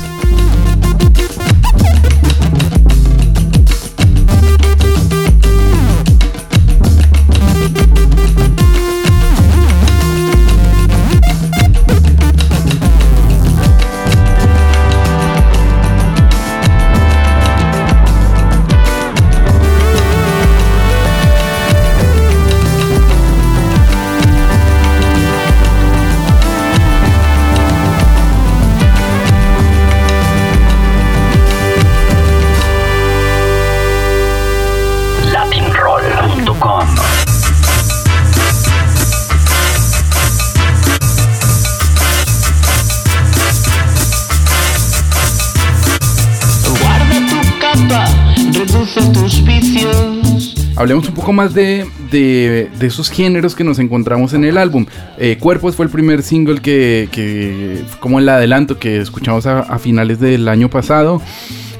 Hablemos 50.76 51.08
un 51.08 51.14
poco 51.14 51.32
más 51.32 51.54
de, 51.54 51.86
de- 52.10 52.68
de 52.78 52.86
esos 52.86 53.10
géneros 53.10 53.54
que 53.54 53.64
nos 53.64 53.78
encontramos 53.78 54.32
en 54.32 54.44
el 54.44 54.56
álbum. 54.58 54.86
Eh, 55.18 55.36
Cuerpos 55.40 55.74
fue 55.76 55.86
el 55.86 55.90
primer 55.90 56.22
single 56.22 56.60
que, 56.60 57.08
que 57.10 57.82
como 58.00 58.18
el 58.20 58.28
adelanto 58.28 58.78
que 58.78 58.98
escuchamos 59.00 59.46
a, 59.46 59.60
a 59.60 59.78
finales 59.78 60.20
del 60.20 60.48
año 60.48 60.70
pasado. 60.70 61.20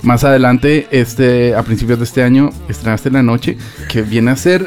Más 0.03 0.25
adelante, 0.25 0.87
este, 0.91 1.55
a 1.55 1.63
principios 1.63 1.99
de 1.99 2.05
este 2.05 2.23
año, 2.23 2.51
estrenaste 2.69 3.11
La 3.11 3.23
Noche, 3.23 3.57
que 3.91 4.03
viene 4.03 4.31
a 4.31 4.37
ser 4.37 4.67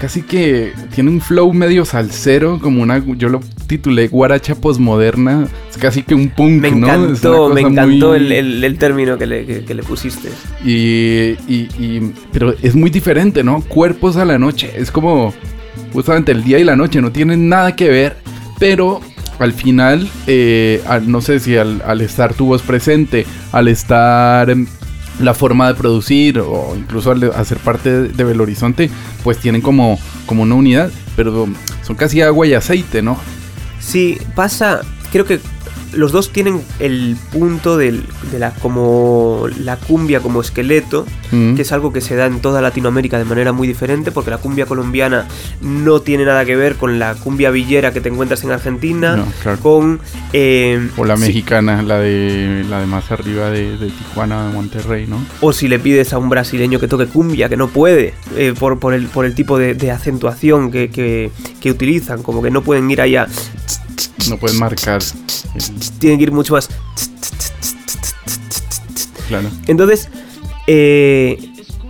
casi 0.00 0.22
que 0.22 0.72
tiene 0.94 1.10
un 1.10 1.20
flow 1.20 1.52
medio 1.52 1.84
salsero, 1.84 2.58
como 2.58 2.82
una, 2.82 3.02
yo 3.16 3.28
lo 3.28 3.40
titulé 3.70 4.08
guaracha 4.08 4.54
posmoderna, 4.56 5.46
es 5.70 5.78
casi 5.78 6.02
que 6.02 6.14
un 6.14 6.28
punk, 6.28 6.60
Me 6.60 6.70
¿no? 6.72 6.86
Encantó, 6.88 7.48
me 7.50 7.60
encantó 7.60 8.08
muy- 8.08 8.16
el, 8.16 8.32
el- 8.32 8.64
el 8.64 8.78
término 8.78 9.16
que 9.16 9.26
le, 9.26 9.46
que- 9.46 9.64
que 9.64 9.74
le 9.74 9.82
pusiste. 9.84 10.28
y, 10.64 11.36
y- 11.48 11.68
y- 11.78 12.12
pero 12.32 12.52
es 12.62 12.74
muy 12.74 12.90
diferente, 12.90 13.44
¿no? 13.44 13.62
Cuerpos 13.62 14.16
a 14.16 14.24
la 14.24 14.38
noche. 14.38 14.70
Es 14.76 14.90
como. 14.90 15.32
justamente 15.92 16.30
el 16.32 16.42
día 16.44 16.58
y 16.58 16.64
la 16.64 16.76
noche 16.76 17.00
no 17.00 17.10
tienen 17.10 17.48
nada 17.48 17.74
que 17.76 17.88
ver, 17.88 18.16
pero 18.58 19.00
al 19.38 19.52
final, 19.52 20.08
eh, 20.26 20.80
al- 20.86 21.10
no 21.10 21.20
sé 21.20 21.40
si 21.40 21.56
al, 21.56 21.82
al 21.86 22.00
estar 22.00 22.34
tu 22.34 22.46
voz 22.46 22.62
presente, 22.62 23.24
al 23.52 23.68
estar 23.68 24.52
la 25.20 25.34
forma 25.34 25.68
de 25.68 25.74
producir 25.74 26.38
o 26.40 26.74
incluso 26.76 27.10
al 27.10 27.22
hacer 27.32 27.58
parte 27.58 27.90
de, 27.90 28.08
de 28.08 28.24
Belo 28.24 28.42
Horizonte, 28.44 28.88
pues 29.24 29.38
tienen 29.38 29.60
como, 29.60 29.98
como 30.26 30.42
una 30.44 30.54
unidad, 30.54 30.90
pero 31.16 31.46
son 31.82 31.96
casi 31.96 32.20
agua 32.22 32.46
y 32.46 32.54
aceite, 32.54 33.02
¿no? 33.02 33.18
Sí, 33.80 34.18
pasa, 34.34 34.82
creo 35.10 35.24
que 35.24 35.40
los 35.92 36.12
dos 36.12 36.30
tienen 36.32 36.60
el 36.78 37.16
punto 37.32 37.76
del- 37.76 38.04
de 38.30 38.38
la 38.38 38.52
como 38.54 39.46
la 39.58 39.76
cumbia 39.76 40.20
como 40.20 40.40
esqueleto, 40.40 41.06
Mm. 41.32 41.54
que 41.54 41.62
es 41.62 41.72
algo 41.72 41.92
que 41.92 42.00
se 42.00 42.16
da 42.16 42.26
en 42.26 42.40
toda 42.40 42.60
Latinoamérica 42.60 43.18
de 43.18 43.24
manera 43.24 43.52
muy 43.52 43.66
diferente, 43.68 44.10
porque 44.12 44.30
la 44.30 44.38
cumbia 44.38 44.66
colombiana 44.66 45.26
no 45.60 46.00
tiene 46.00 46.24
nada 46.24 46.44
que 46.44 46.56
ver 46.56 46.76
con 46.76 46.98
la 46.98 47.14
cumbia 47.14 47.50
villera 47.50 47.92
que 47.92 48.00
te 48.00 48.08
encuentras 48.08 48.42
en 48.44 48.50
Argentina, 48.52 49.16
No, 49.16 49.26
claro. 49.42 49.58
con 49.60 50.00
eh, 50.32 50.88
O 50.96 51.04
la 51.04 51.16
mexicana, 51.16 51.82
la 51.82 51.98
de 51.98 52.64
la 52.68 52.80
de 52.80 52.86
más 52.86 53.10
arriba 53.10 53.50
de, 53.50 53.76
de 53.76 53.90
Tijuana, 53.90 54.46
de 54.48 54.52
Monterrey, 54.54 55.06
¿no? 55.06 55.24
o 55.40 55.52
si 55.52 55.68
le 55.68 55.78
pides 55.78 56.12
a 56.12 56.18
un 56.18 56.28
brasileño 56.28 56.78
que 56.80 56.88
toque 56.88 57.06
cumbia, 57.06 57.48
que 57.48 57.56
no 57.56 57.68
puede, 57.68 58.14
eh, 58.36 58.54
por, 58.58 58.78
por 58.78 58.94
el, 58.94 59.06
por 59.06 59.24
el 59.24 59.34
tipo 59.34 59.58
de, 59.58 59.74
de 59.74 59.90
acentuación 59.90 60.70
que, 60.70 60.90
que- 60.90 61.30
que 61.60 61.70
utilizan, 61.70 62.22
como 62.22 62.42
que 62.42 62.50
no 62.50 62.62
pueden 62.62 62.90
ir 62.90 63.00
allá, 63.00 63.26
No 64.28 64.36
pueden 64.36 64.58
marcar. 64.58 65.02
tienen 65.98 66.18
que 66.18 66.24
ir 66.24 66.32
mucho 66.32 66.54
más 66.54 66.68
claro. 69.28 69.48
Entonces, 69.66 70.08
eh, 70.66 71.38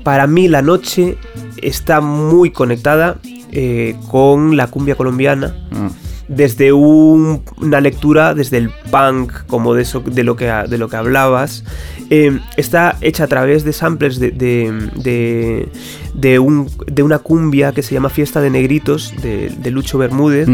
para 0.04 0.26
mí 0.26 0.48
la 0.48 0.62
noche 0.62 1.16
está 1.62 2.00
muy 2.00 2.50
conectada 2.50 3.18
eh, 3.52 3.96
con 4.08 4.56
la 4.56 4.66
cumbia 4.68 4.94
colombiana. 4.94 5.56
Ah, 5.72 5.90
Desde 6.28 6.72
un- 6.72 7.42
una 7.56 7.80
lectura, 7.80 8.34
desde 8.34 8.58
el 8.58 8.70
punk, 8.92 9.32
como 9.48 9.74
de, 9.74 9.82
eso, 9.82 9.98
de, 9.98 10.22
lo, 10.22 10.36
que, 10.36 10.44
de 10.46 10.78
lo 10.78 10.88
que 10.88 10.94
hablabas, 10.94 11.64
eh, 12.08 12.38
está 12.56 12.96
hecha 13.00 13.24
a 13.24 13.26
través 13.26 13.64
de 13.64 13.72
samplers 13.72 14.20
de, 14.20 14.30
de, 14.30 14.88
de- 14.94 15.68
de 16.14 16.38
un- 16.38 16.70
de 16.86 17.02
una 17.02 17.18
cumbia 17.18 17.72
que 17.72 17.82
se 17.82 17.94
llama 17.94 18.10
Fiesta 18.10 18.40
de 18.40 18.48
Negritos, 18.50 19.12
de, 19.20 19.48
de 19.50 19.70
Lucho 19.72 19.98
Bermúdez. 19.98 20.46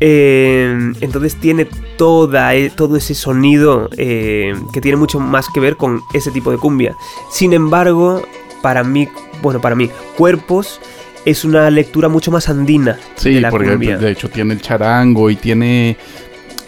Eh, 0.00 0.92
entonces 1.00 1.34
tiene 1.36 1.66
toda, 1.96 2.54
e- 2.54 2.70
todo 2.70 2.96
ese 2.96 3.14
sonido 3.14 3.88
eh, 3.96 4.54
que 4.72 4.80
tiene 4.80 4.96
mucho 4.96 5.18
más 5.20 5.48
que 5.52 5.60
ver 5.60 5.76
con 5.76 6.02
ese 6.14 6.30
tipo 6.30 6.50
de 6.50 6.58
cumbia. 6.58 6.94
Sin 7.30 7.52
embargo, 7.52 8.22
para 8.62 8.84
mí, 8.84 9.08
bueno, 9.42 9.60
para 9.60 9.74
mí, 9.74 9.90
Cuerpos 10.16 10.80
es 11.24 11.44
una 11.44 11.68
lectura 11.70 12.08
mucho 12.08 12.30
más 12.30 12.48
andina 12.48 12.98
Sí, 13.16 13.34
de 13.34 13.40
la 13.40 13.50
porque 13.50 13.70
cumbia. 13.70 13.98
de 13.98 14.12
hecho 14.12 14.28
tiene 14.30 14.54
el 14.54 14.62
charango 14.62 15.30
y 15.30 15.36
tiene, 15.36 15.96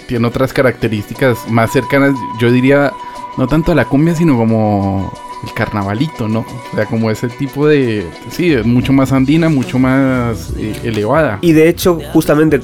tiene 0.06 0.26
otras 0.26 0.52
características 0.52 1.48
más 1.48 1.72
cercanas, 1.72 2.14
yo 2.40 2.50
diría, 2.50 2.92
no 3.38 3.46
tanto 3.46 3.72
a 3.72 3.74
la 3.76 3.84
cumbia, 3.86 4.14
sino 4.14 4.36
como 4.36 5.12
el 5.42 5.52
carnavalito, 5.54 6.28
¿no? 6.28 6.40
O 6.40 6.76
sea, 6.76 6.86
como 6.86 7.10
ese 7.10 7.28
tipo 7.28 7.66
de... 7.66 8.06
Sí, 8.30 8.52
es 8.52 8.66
mucho 8.66 8.92
más 8.92 9.12
andina, 9.12 9.48
mucho 9.48 9.78
más 9.78 10.52
eh, 10.58 10.74
elevada. 10.84 11.38
Y 11.40 11.52
de 11.52 11.68
hecho, 11.68 11.98
justamente 12.12 12.60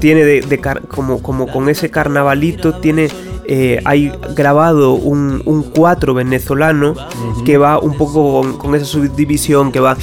tiene 0.00 0.24
de, 0.24 0.40
de 0.42 0.58
car- 0.58 0.82
como, 0.88 1.22
como 1.22 1.46
con 1.48 1.68
ese 1.68 1.90
carnavalito, 1.90 2.74
tiene 2.74 3.08
eh, 3.54 3.82
hay 3.84 4.10
grabado 4.34 4.94
un, 4.94 5.42
un 5.44 5.62
cuatro 5.62 6.14
venezolano 6.14 6.94
que 7.44 7.58
va 7.58 7.78
un 7.78 7.98
poco 7.98 8.40
con, 8.40 8.56
con 8.56 8.74
esa 8.74 8.86
subdivisión 8.86 9.70
que 9.70 9.78
va 9.78 9.94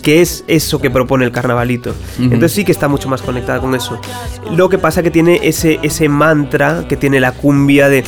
que 0.00 0.22
es 0.22 0.44
eso 0.46 0.78
que 0.80 0.92
propone 0.92 1.24
el 1.24 1.32
carnavalito. 1.32 1.92
Entonces 2.20 2.52
sí 2.52 2.64
que 2.64 2.70
está 2.70 2.86
mucho 2.86 3.08
más 3.08 3.20
conectada 3.20 3.60
con 3.60 3.74
eso. 3.74 3.98
Lo 4.52 4.68
que 4.68 4.78
pasa 4.78 5.02
que 5.02 5.10
tiene 5.10 5.40
ese, 5.42 5.80
ese 5.82 6.08
mantra 6.08 6.86
que 6.88 6.96
tiene 6.96 7.18
la 7.18 7.32
cumbia 7.32 7.88
de... 7.88 8.04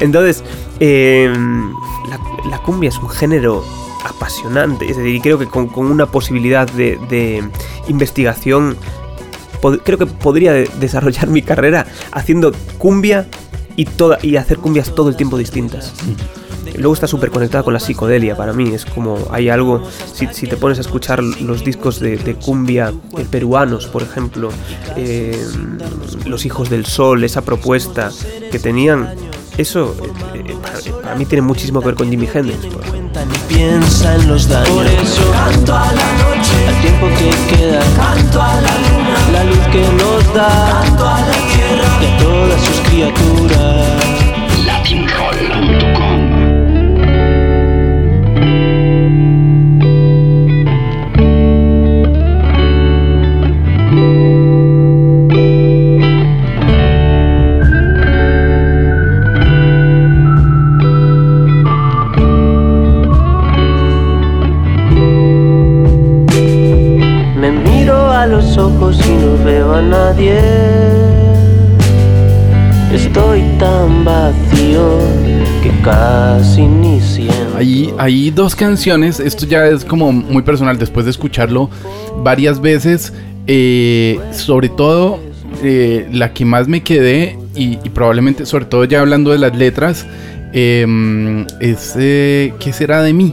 Entonces, 0.00 0.42
eh, 0.80 1.32
la, 2.10 2.50
la 2.50 2.58
cumbia 2.58 2.88
es 2.88 2.98
un 2.98 3.10
género 3.10 3.62
apasionante, 4.04 4.90
es 4.90 4.96
decir, 4.96 5.20
creo 5.22 5.38
que 5.38 5.46
con, 5.46 5.68
con 5.68 5.86
una 5.90 6.06
posibilidad 6.06 6.68
de, 6.70 6.98
de 7.08 7.42
investigación, 7.88 8.76
creo 9.84 9.98
que 9.98 10.06
podría 10.06 10.52
de- 10.52 10.70
desarrollar 10.80 11.28
mi 11.28 11.42
carrera 11.42 11.86
haciendo 12.10 12.52
cumbia 12.78 13.28
y, 13.76 13.84
toda, 13.84 14.18
y 14.22 14.36
hacer 14.36 14.58
cumbias 14.58 14.94
todo 14.94 15.08
el 15.08 15.16
tiempo 15.16 15.38
distintas. 15.38 15.92
Luego 16.76 16.94
está 16.94 17.06
súper 17.06 17.30
conectada 17.30 17.64
con 17.64 17.74
la 17.74 17.80
psicodelia 17.80 18.34
para 18.36 18.52
mí, 18.52 18.72
es 18.72 18.86
como 18.86 19.18
hay 19.30 19.50
algo, 19.50 19.82
si, 20.14 20.26
si 20.28 20.46
te 20.46 20.56
pones 20.56 20.78
a 20.78 20.80
escuchar 20.80 21.22
los 21.22 21.64
discos 21.64 22.00
de, 22.00 22.16
de 22.16 22.34
cumbia 22.34 22.94
eh, 23.18 23.26
peruanos, 23.30 23.88
por 23.88 24.02
ejemplo, 24.02 24.48
eh, 24.96 25.38
Los 26.24 26.46
Hijos 26.46 26.70
del 26.70 26.86
Sol, 26.86 27.24
esa 27.24 27.42
propuesta 27.42 28.10
que 28.50 28.58
tenían, 28.58 29.14
eso 29.58 29.94
eh, 30.34 30.44
eh, 30.46 30.56
para, 30.62 31.02
para 31.02 31.14
mí 31.16 31.26
tiene 31.26 31.42
muchísimo 31.42 31.80
que 31.80 31.86
ver 31.86 31.94
con 31.94 32.10
Jimi 32.10 32.28
Hendrix. 32.32 32.66
por 32.66 33.02
piensa 33.48 34.14
en 34.14 34.28
los 34.28 34.48
daños. 34.48 34.68
Por 34.70 34.86
eso 34.86 35.30
canto 35.32 35.74
a 35.74 35.86
la 35.92 36.12
noche, 36.24 36.68
al 36.68 36.80
tiempo 36.80 37.06
que 37.18 37.56
queda, 37.56 37.80
canto 37.96 38.42
a 38.42 38.60
la 38.60 38.78
luna, 38.78 39.28
la 39.32 39.44
luz 39.44 39.58
que 39.70 39.82
nos 40.02 40.34
da, 40.34 40.82
canto 40.82 41.06
a 41.06 41.20
la 41.20 41.32
tierra 41.32 41.98
y 42.00 42.06
a 42.06 42.18
todas 42.18 42.60
sus 42.62 42.80
criaturas. 42.80 44.11
Dos 78.34 78.56
canciones, 78.56 79.20
esto 79.20 79.46
ya 79.46 79.66
es 79.66 79.84
como 79.84 80.12
muy 80.12 80.42
personal 80.42 80.78
después 80.78 81.04
de 81.04 81.10
escucharlo 81.10 81.70
varias 82.18 82.60
veces, 82.60 83.12
eh, 83.46 84.18
sobre 84.32 84.68
todo 84.68 85.20
eh, 85.62 86.08
la 86.12 86.32
que 86.32 86.44
más 86.44 86.68
me 86.68 86.82
quedé 86.82 87.38
y, 87.54 87.76
probablemente, 87.90 88.46
sobre 88.46 88.64
todo 88.64 88.84
ya 88.84 89.00
hablando 89.00 89.30
de 89.30 89.38
las 89.38 89.56
letras, 89.56 90.06
eh, 90.52 91.46
es 91.60 91.94
eh, 91.96 92.52
¿Qué 92.58 92.72
será 92.72 93.02
de 93.02 93.12
mí? 93.12 93.32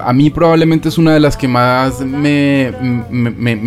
A- 0.00 0.12
mí 0.12 0.30
probablemente 0.30 0.88
es 0.88 0.98
una 0.98 1.14
de 1.14 1.20
las 1.20 1.36
que 1.36 1.48
más 1.48 2.00
me, 2.00 2.72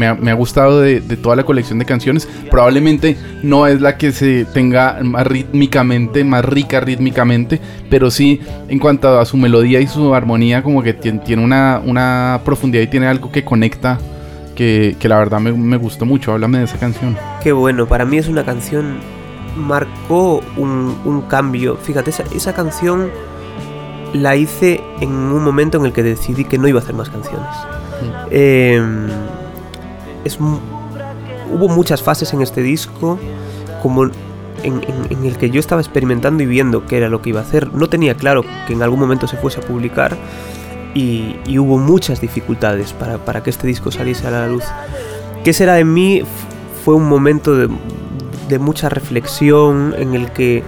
ha, 0.07 0.33
gustado 0.33 0.81
de, 0.81 1.01
toda 1.01 1.35
la 1.35 1.43
colección 1.43 1.79
de 1.79 1.85
canciones. 1.85 2.27
Probablemente 2.49 3.17
no 3.43 3.67
es 3.67 3.81
la 3.81 3.97
que 3.97 4.11
se 4.11 4.45
tenga 4.45 4.99
más 5.03 5.27
rítmicamente, 5.27 6.23
más 6.23 6.45
rica 6.45 6.79
rítmicamente, 6.79 7.59
pero 7.89 8.11
sí 8.11 8.39
en 8.67 8.79
cuanto 8.79 9.19
a 9.19 9.25
su 9.25 9.37
melodía 9.37 9.79
y 9.79 9.87
su 9.87 10.13
armonía, 10.13 10.63
como 10.63 10.81
que 10.83 10.97
tien- 10.99 11.23
tiene 11.23 11.43
una, 11.43 12.41
profundidad 12.45 12.83
y 12.83 12.87
tiene 12.87 13.07
algo 13.07 13.31
que 13.31 13.43
conecta, 13.43 13.99
que, 14.55 14.95
la 15.03 15.17
verdad 15.17 15.39
me, 15.39 15.77
gustó 15.77 16.05
mucho. 16.05 16.31
Háblame 16.31 16.59
de 16.59 16.63
esa 16.65 16.77
canción. 16.77 17.17
Qué 17.43 17.51
bueno, 17.51 17.85
para 17.87 18.05
mí 18.05 18.17
es 18.17 18.27
una 18.27 18.43
canción, 18.43 18.97
marcó 19.55 20.41
un, 20.55 21.23
cambio. 21.29 21.77
Fíjate, 21.77 22.11
esa 22.33 22.53
canción 22.53 23.11
la 24.13 24.35
hice 24.35 24.81
en 25.01 25.09
un 25.11 25.43
momento 25.43 25.77
en 25.77 25.85
el 25.85 25.93
que 25.93 26.03
decidí 26.03 26.45
que 26.45 26.57
no 26.57 26.67
iba 26.67 26.79
a 26.79 26.83
hacer 26.83 26.95
más 26.95 27.09
canciones. 27.09 27.49
Eh, 28.31 28.81
es, 30.23 30.37
hubo 30.39 31.67
muchas 31.69 32.01
fases 32.01 32.33
en 32.33 32.41
este 32.41 32.61
disco, 32.61 33.19
como 33.81 34.05
en, 34.05 34.11
en- 34.63 34.83
en 35.09 35.25
el 35.25 35.37
que 35.37 35.49
yo 35.49 35.59
estaba 35.59 35.81
experimentando 35.81 36.43
y 36.43 36.45
viendo 36.45 36.85
qué 36.85 36.97
era 36.97 37.09
lo 37.09 37.21
que 37.21 37.29
iba 37.29 37.39
a 37.41 37.43
hacer. 37.43 37.73
No 37.73 37.87
tenía 37.89 38.15
claro 38.15 38.43
que 38.65 38.73
en 38.73 38.81
algún 38.83 38.99
momento 38.99 39.27
se 39.27 39.37
fuese 39.37 39.59
a 39.59 39.63
publicar 39.63 40.17
y, 40.93 41.35
y 41.45 41.59
hubo 41.59 41.77
muchas 41.77 42.21
dificultades 42.21 42.93
para, 42.93 43.17
para 43.19 43.43
que 43.43 43.49
este 43.49 43.67
disco 43.67 43.91
saliese 43.91 44.27
a 44.27 44.31
la 44.31 44.47
luz. 44.47 44.63
¿Qué 45.43 45.53
será 45.53 45.75
de 45.75 45.85
mí? 45.85 46.23
Fue 46.83 46.95
un 46.95 47.07
momento 47.07 47.55
de, 47.55 47.69
de 48.49 48.59
mucha 48.59 48.89
reflexión 48.89 49.93
en 49.97 50.13
el 50.15 50.31
que 50.31 50.63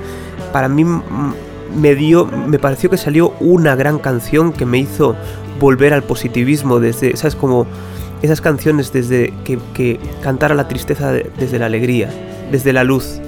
para 0.53 0.67
mí 0.69 0.83
me 1.75 1.95
dio, 1.95 2.25
me 2.25 2.59
pareció 2.59 2.89
que 2.89 2.97
salió 2.97 3.33
una 3.39 3.75
gran 3.75 3.99
canción 3.99 4.51
que 4.53 4.65
me 4.65 4.77
hizo 4.79 5.15
volver 5.59 5.93
al 5.93 6.03
positivismo 6.03 6.79
desde, 6.79 7.15
¿sabes? 7.17 7.35
Como 7.35 7.65
esas 8.21 8.41
canciones 8.41 8.91
desde 8.93 9.33
que, 9.43 9.57
que 9.73 9.99
cantara 10.21 10.55
la 10.55 10.67
tristeza 10.67 11.11
de- 11.11 11.29
desde 11.37 11.59
la 11.59 11.65
alegría, 11.67 12.09
desde 12.51 12.73
la 12.73 12.83
luz. 12.83 13.19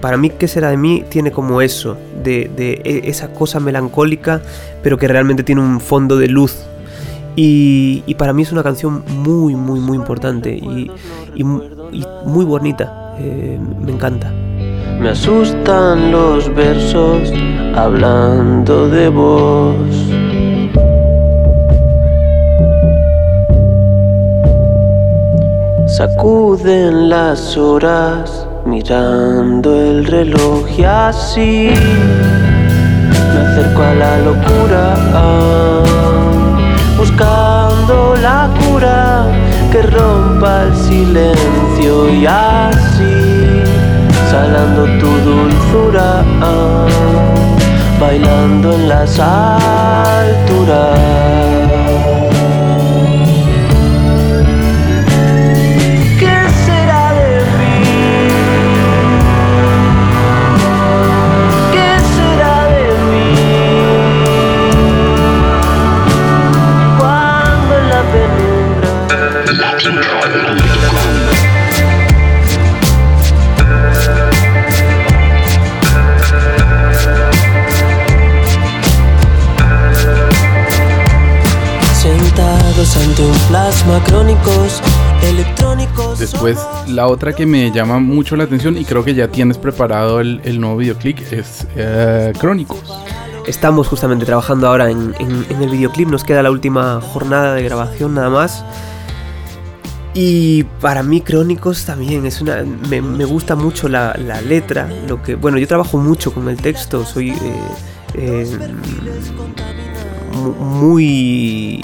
para 0.00 0.16
mí, 0.16 0.30
¿qué 0.30 0.46
será 0.46 0.70
de 0.70 0.76
mí? 0.76 1.02
Tiene 1.08 1.32
como 1.32 1.60
eso, 1.60 1.96
de, 2.22 2.48
de 2.56 2.80
e- 2.84 3.10
esa 3.10 3.32
cosa 3.34 3.58
melancólica, 3.58 4.40
pero 4.82 4.96
que 4.96 5.08
realmente 5.08 5.42
tiene 5.42 5.60
un 5.60 5.80
fondo 5.80 6.16
de 6.16 6.28
luz. 6.28 6.56
Y, 7.34 8.04
y 8.06 8.14
para 8.14 8.32
mí 8.32 8.42
es 8.42 8.52
una 8.52 8.62
canción 8.62 9.02
muy, 9.08 9.56
muy, 9.56 9.80
muy 9.80 9.96
importante 9.96 10.50
y, 10.56 10.88
y 11.34 11.42
muy 11.44 12.44
bonita. 12.44 13.16
Eh, 13.18 13.58
me 13.84 13.90
encanta. 13.92 14.32
Me 15.00 15.10
asustan 15.10 16.10
los 16.10 16.52
versos 16.52 17.32
hablando 17.76 18.88
de 18.88 19.08
vos. 19.08 19.76
Sacuden 25.86 27.08
las 27.08 27.56
horas 27.56 28.46
mirando 28.64 29.74
el 29.74 30.04
reloj 30.04 30.66
y 30.76 30.82
así 30.82 31.70
me 33.06 33.40
acerco 33.40 33.82
a 33.82 33.94
la 33.94 34.18
locura, 34.18 34.84
buscando 36.98 38.16
la 38.20 38.50
cura 38.60 39.26
que 39.70 39.82
rompa 39.82 40.64
el 40.64 40.74
silencio 40.76 42.10
y 42.10 42.26
así 42.26 43.27
salando 44.30 44.84
tu 44.98 45.10
dulzura, 45.28 46.22
bailando 47.98 48.72
en 48.74 48.88
las 48.88 49.18
alturas. 49.18 50.98
Crónicos 84.04 84.80
electrónicos 85.24 86.20
Después, 86.20 86.56
la 86.86 87.08
otra 87.08 87.32
que 87.32 87.46
me 87.46 87.72
llama 87.72 87.98
mucho 87.98 88.36
la 88.36 88.44
atención 88.44 88.76
y 88.78 88.84
creo 88.84 89.04
que 89.04 89.12
ya 89.12 89.26
tienes 89.26 89.58
preparado 89.58 90.20
el, 90.20 90.40
el 90.44 90.60
nuevo 90.60 90.76
videoclip 90.76 91.18
es 91.32 91.66
eh, 91.74 92.32
Crónicos. 92.38 92.78
Estamos 93.44 93.88
justamente 93.88 94.24
trabajando 94.24 94.68
ahora 94.68 94.88
en, 94.90 95.16
en- 95.18 95.44
en 95.50 95.62
el 95.62 95.68
videoclip, 95.70 96.06
nos 96.08 96.22
queda 96.22 96.44
la 96.44 96.50
última 96.52 97.00
jornada 97.00 97.54
de 97.54 97.64
grabación 97.64 98.14
nada 98.14 98.30
más. 98.30 98.64
Y 100.14 100.62
para 100.80 101.02
mí 101.02 101.20
Crónicos 101.20 101.84
también 101.84 102.24
es 102.24 102.40
una... 102.40 102.62
Me, 102.88 103.02
me 103.02 103.24
gusta 103.24 103.56
mucho 103.56 103.88
la, 103.88 104.14
la 104.16 104.40
letra, 104.40 104.88
lo 105.08 105.20
que... 105.24 105.34
Bueno, 105.34 105.58
yo 105.58 105.66
trabajo 105.66 105.98
mucho 105.98 106.32
con 106.32 106.48
el 106.48 106.56
texto, 106.58 107.04
soy... 107.04 107.30
eh, 107.30 107.36
eh, 108.14 108.58
muy... 110.32 111.80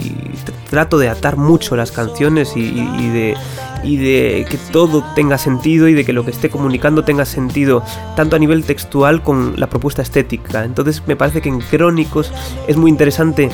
tr- 0.46 0.52
Trato 0.70 0.98
de 0.98 1.08
atar 1.08 1.36
mucho 1.36 1.76
las 1.76 1.92
canciones 1.92 2.56
y, 2.56 2.60
y- 2.60 2.90
y 2.98 3.08
de, 3.10 3.36
y 3.84 3.96
de 3.96 4.46
que 4.48 4.56
todo 4.72 5.04
tenga 5.14 5.38
sentido 5.38 5.88
y 5.88 5.94
de 5.94 6.04
que 6.04 6.12
lo 6.12 6.24
que 6.24 6.32
esté 6.32 6.50
comunicando 6.50 7.04
tenga 7.04 7.24
sentido 7.24 7.82
tanto 8.16 8.34
a 8.34 8.38
nivel 8.40 8.64
textual 8.64 9.22
con 9.22 9.54
la 9.56 9.68
propuesta 9.68 10.02
estética. 10.02 10.64
Entonces 10.64 11.02
me 11.06 11.14
parece 11.16 11.40
que 11.42 11.48
en 11.48 11.60
Crónicos 11.60 12.32
es 12.66 12.76
muy 12.76 12.90
interesante 12.90 13.50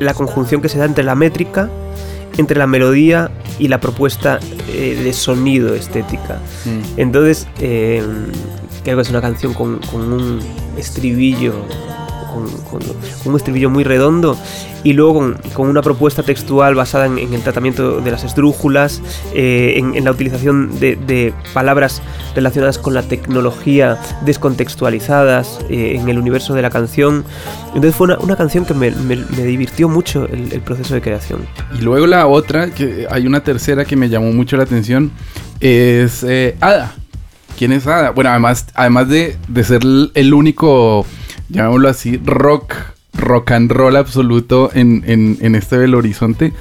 la 0.00 0.14
conjunción 0.14 0.60
que 0.60 0.68
se 0.68 0.78
da 0.78 0.84
entre 0.84 1.04
la 1.04 1.14
métrica, 1.14 1.70
entre 2.38 2.58
la 2.58 2.66
melodía 2.66 3.30
y 3.60 3.68
la 3.68 3.78
propuesta 3.80 4.40
eh, 4.72 5.00
de 5.02 5.12
sonido 5.12 5.74
estética. 5.74 6.40
Mm. 6.64 6.98
Entonces, 7.00 7.46
eh, 7.60 8.02
creo 8.82 8.96
que 8.96 9.02
es 9.02 9.10
una 9.10 9.20
canción 9.20 9.54
con, 9.54 9.78
con 9.92 10.12
un 10.12 10.40
estribillo. 10.76 11.54
Con, 12.32 12.46
con- 12.62 12.82
un 13.24 13.36
estribillo 13.36 13.68
muy 13.70 13.84
redondo 13.84 14.36
y 14.84 14.92
luego 14.92 15.14
con, 15.14 15.34
con 15.54 15.68
una 15.68 15.82
propuesta 15.82 16.22
textual 16.22 16.74
basada 16.74 17.06
en, 17.06 17.18
en 17.18 17.34
el 17.34 17.42
tratamiento 17.42 18.00
de 18.00 18.10
las 18.10 18.22
esdrújulas, 18.24 19.02
eh, 19.34 19.74
en, 19.76 19.94
en 19.96 20.04
la 20.04 20.10
utilización 20.12 20.78
de, 20.78 20.94
de 20.96 21.32
palabras 21.52 22.00
relacionadas 22.34 22.78
con 22.78 22.94
la 22.94 23.02
tecnología 23.02 23.98
descontextualizadas 24.24 25.58
eh, 25.68 25.96
en 26.00 26.08
el 26.08 26.18
universo 26.18 26.54
de 26.54 26.62
la 26.62 26.70
canción. 26.70 27.24
Entonces 27.68 27.94
fue 27.94 28.06
una, 28.06 28.18
una 28.18 28.36
canción 28.36 28.64
que 28.64 28.74
me, 28.74 28.90
me- 28.90 29.16
me 29.16 29.44
divirtió 29.44 29.88
mucho 29.88 30.26
el- 30.26 30.52
el 30.52 30.60
proceso 30.60 30.94
de 30.94 31.00
creación. 31.00 31.40
Y 31.78 31.82
luego 31.82 32.06
la 32.06 32.26
otra, 32.26 32.70
que 32.70 33.06
hay 33.10 33.26
una 33.26 33.40
tercera 33.40 33.84
que 33.84 33.96
me 33.96 34.08
llamó 34.08 34.32
mucho 34.32 34.56
la 34.56 34.62
atención, 34.64 35.10
es 35.60 36.22
eh, 36.22 36.56
Ada. 36.60 36.94
¿Quién 37.58 37.72
es 37.72 37.86
Ada? 37.86 38.10
Bueno, 38.10 38.30
además, 38.30 38.66
además 38.74 39.08
de, 39.08 39.36
de 39.48 39.64
ser 39.64 39.80
el 40.14 40.34
único, 40.34 41.04
llamémoslo 41.48 41.88
así, 41.88 42.20
rock, 42.24 42.74
rock 43.14 43.50
and 43.52 43.70
roll 43.70 43.96
absoluto 43.96 44.70
en, 44.74 45.02
en, 45.06 45.38
en 45.40 45.54
este 45.54 45.76
Belo 45.76 45.98
Horizonte, 45.98 46.52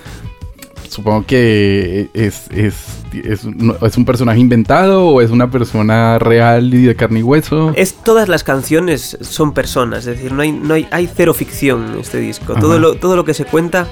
supongo 0.90 1.26
que 1.26 2.10
es, 2.14 2.48
es, 2.52 3.04
es, 3.14 3.44
un, 3.44 3.76
es 3.82 3.98
un 3.98 4.06
personaje 4.06 4.40
inventado 4.40 5.06
o 5.06 5.22
es 5.22 5.30
una 5.30 5.52
persona 5.52 6.18
real 6.20 6.74
y 6.74 6.84
de 6.84 6.96
carne 6.96 7.20
y 7.20 7.24
hueso. 7.24 7.74
Es 7.76 7.94
todas 7.94 8.30
las 8.30 8.44
canciones 8.44 9.18
son 9.22 9.54
personas, 9.54 10.00
es 10.08 10.18
decir, 10.18 10.32
no 10.32 10.42
hay, 10.42 10.52
no 10.52 10.74
hay, 10.74 10.88
hay 10.92 11.10
cero 11.14 11.34
ficción 11.34 11.94
en 11.94 12.00
este 12.00 12.20
disco. 12.20 12.56
Todo 12.56 12.80
lo, 12.80 12.96
todo 12.96 13.16
lo 13.16 13.26
que 13.26 13.34
se 13.34 13.46
cuenta 13.46 13.88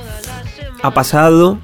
ha 0.81 0.93
pasado. 0.93 1.59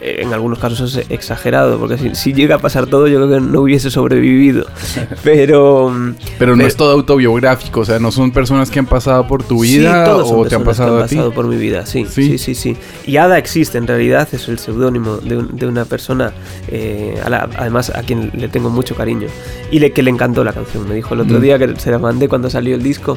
Eh, 0.00 0.20
En 0.22 0.32
algunos 0.32 0.58
casos 0.58 0.96
es 0.96 1.06
exagerado, 1.10 1.78
porque 1.78 1.98
si, 1.98 2.14
si 2.14 2.32
llega 2.32 2.56
a 2.56 2.58
pasar 2.58 2.86
todo, 2.86 3.06
yo 3.08 3.16
creo 3.18 3.30
que 3.38 3.40
no 3.46 3.60
hubiese 3.62 3.90
sobrevivido. 3.90 4.66
Pero. 5.24 5.92
Pero 6.38 6.52
no 6.52 6.58
pero- 6.58 6.66
es 6.68 6.76
todo 6.76 6.92
autobiográfico, 6.92 7.80
o 7.80 7.84
sea, 7.84 7.98
no 7.98 8.10
son 8.10 8.30
personas 8.32 8.70
que 8.70 8.78
han 8.78 8.86
pasado 8.86 9.26
por 9.26 9.42
tu 9.42 9.62
Sí, 9.64 9.78
vida 9.78 10.06
son 10.06 10.22
o 10.40 10.46
te 10.46 10.54
han 10.54 10.62
personas 10.62 10.62
que 10.62 10.64
pasado 10.64 10.96
han 10.98 11.02
a 11.04 11.06
ti. 11.06 11.16
pasado 11.16 11.32
por 11.32 11.46
mi 11.46 11.56
vida, 11.56 11.84
sí, 11.86 12.06
Sí. 12.08 12.22
sí, 12.22 12.38
sí, 12.38 12.54
sí. 12.54 12.76
Y 13.06 13.16
Ada 13.16 13.38
existe, 13.38 13.78
en 13.78 13.86
realidad 13.86 14.28
es 14.32 14.48
el 14.48 14.58
seudónimo 14.58 15.18
de, 15.18 15.36
un- 15.38 15.56
de 15.56 15.66
una 15.66 15.84
persona, 15.84 16.32
eh, 16.68 17.14
a 17.24 17.28
la- 17.30 17.48
además 17.58 17.90
a 17.94 18.02
quien 18.02 18.30
le 18.34 18.48
tengo 18.48 18.70
mucho 18.70 18.94
cariño 18.94 19.28
y 19.70 19.78
le, 19.78 19.92
que 19.92 20.02
le 20.02 20.10
encantó 20.10 20.44
la 20.44 20.52
canción. 20.52 20.88
Me 20.88 20.94
dijo 20.94 21.14
el 21.14 21.20
otro 21.20 21.38
Mm. 21.38 21.42
día 21.42 21.58
que 21.58 21.74
se 21.78 21.90
la 21.90 21.98
mandé 21.98 22.28
cuando 22.28 22.48
salió 22.50 22.74
el 22.74 22.82
disco 22.82 23.16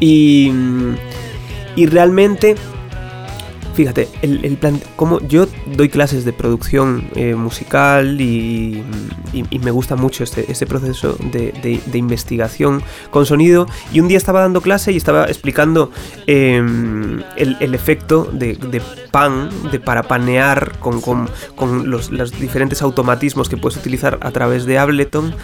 y, 0.00 0.50
y 1.76 1.86
realmente 1.86 2.54
Fíjate, 3.74 4.08
el, 4.20 4.44
el 4.44 4.58
plan, 4.58 4.78
como 4.96 5.18
yo 5.20 5.46
doy 5.76 5.88
clases 5.88 6.26
de 6.26 6.32
producción 6.34 7.08
eh, 7.14 7.34
musical 7.34 8.20
y, 8.20 8.82
y- 9.32 9.58
me 9.60 9.70
gusta 9.70 9.96
mucho 9.96 10.24
este, 10.24 10.50
este 10.52 10.66
proceso 10.66 11.16
de, 11.32 11.52
de- 11.90 11.98
investigación 11.98 12.82
con 13.10 13.24
sonido. 13.24 13.66
Y 13.92 14.00
un 14.00 14.08
día 14.08 14.18
estaba 14.18 14.40
dando 14.42 14.60
clase 14.60 14.92
y 14.92 14.96
estaba 14.98 15.24
explicando 15.24 15.90
eh, 16.26 16.56
el, 17.36 17.56
el 17.60 17.74
efecto 17.74 18.28
de, 18.32 18.56
de 18.56 18.82
pan, 19.10 19.48
de 19.70 19.80
para 19.80 20.02
panear 20.02 20.78
con, 20.78 21.00
con- 21.00 21.30
con 21.56 21.90
los, 21.90 22.10
los 22.10 22.30
diferentes 22.38 22.82
automatismos 22.82 23.48
que 23.48 23.56
puedes 23.56 23.78
utilizar 23.78 24.18
a 24.20 24.30
través 24.32 24.66
de 24.66 24.78
Ableton. 24.78 25.34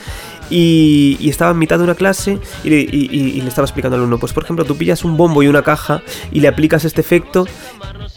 Y, 0.51 1.29
estaba 1.29 1.51
en 1.53 1.59
mitad 1.59 1.79
de 1.79 1.85
una 1.85 1.95
clase 1.95 2.39
y 2.65 2.71
le, 2.71 3.49
estaba 3.49 3.67
explicando 3.67 3.97
al 3.97 4.01
alumno, 4.01 4.19
pues 4.19 4.33
por 4.33 4.45
ejemplo, 4.45 4.65
tú 4.65 4.77
pillas 4.77 5.05
un 5.05 5.17
bombo 5.17 5.43
y 5.43 5.49
una 5.49 5.63
caja 5.63 6.03
y 6.33 6.41
le 6.41 6.49
aplicas 6.49 6.85
este 6.85 7.01
efecto 7.01 7.47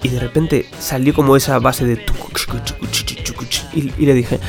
y 0.01 0.09
de 0.09 0.19
repente 0.19 0.65
salió 0.79 1.13
como 1.13 1.35
esa 1.35 1.59
base 1.59 1.85
de... 1.85 2.05
Y 3.73 4.05
le 4.05 4.13
dije, 4.13 4.39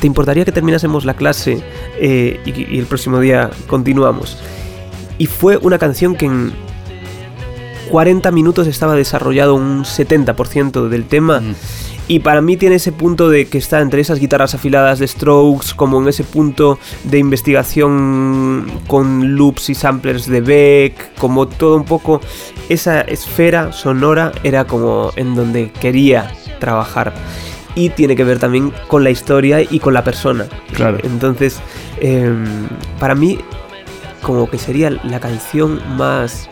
¿te 0.00 0.06
importaría 0.06 0.44
que 0.44 0.52
terminásemos 0.52 1.04
la 1.04 1.14
clase 1.14 1.62
eh, 1.98 2.40
y, 2.44 2.74
y 2.74 2.78
el 2.78 2.86
próximo 2.86 3.20
día 3.20 3.50
continuamos? 3.66 4.38
Y 5.18 5.26
fue 5.26 5.56
una 5.58 5.78
canción 5.78 6.16
que 6.16 6.26
en 6.26 6.52
40 7.90 8.30
minutos 8.30 8.66
estaba 8.66 8.94
desarrollado 8.94 9.54
un 9.54 9.84
70% 9.84 10.88
del 10.88 11.04
tema. 11.04 11.40
Mm. 11.40 11.54
Y 12.06 12.18
para 12.18 12.42
mí 12.42 12.58
tiene 12.58 12.76
ese 12.76 12.92
punto 12.92 13.30
de 13.30 13.46
que 13.46 13.56
está 13.56 13.80
entre 13.80 14.02
esas 14.02 14.18
guitarras 14.18 14.54
afiladas 14.54 14.98
de 14.98 15.08
Strokes, 15.08 15.68
como 15.74 16.02
en 16.02 16.08
ese 16.08 16.22
punto 16.22 16.78
de 17.04 17.18
investigación 17.18 18.70
con 18.86 19.36
loops 19.36 19.70
y 19.70 19.74
samplers 19.74 20.26
de 20.26 20.42
Beck, 20.42 21.14
como 21.14 21.48
todo 21.48 21.76
un 21.76 21.84
poco 21.84 22.20
esa 22.68 23.00
esfera 23.00 23.72
sonora 23.72 24.32
era 24.42 24.66
como 24.66 25.12
en 25.16 25.34
donde 25.34 25.70
quería 25.70 26.30
trabajar. 26.60 27.14
Y 27.74 27.88
tiene 27.88 28.14
que 28.16 28.24
ver 28.24 28.38
también 28.38 28.72
con 28.86 29.02
la 29.02 29.10
historia 29.10 29.62
y 29.62 29.80
con 29.80 29.94
la 29.94 30.04
persona. 30.04 30.46
Claro. 30.74 30.98
Entonces, 31.02 31.58
em, 32.00 32.68
para 33.00 33.14
mí, 33.14 33.38
como 34.22 34.48
que 34.48 34.58
sería 34.58 34.90
la 34.90 35.20
canción 35.20 35.80
más 35.96 36.48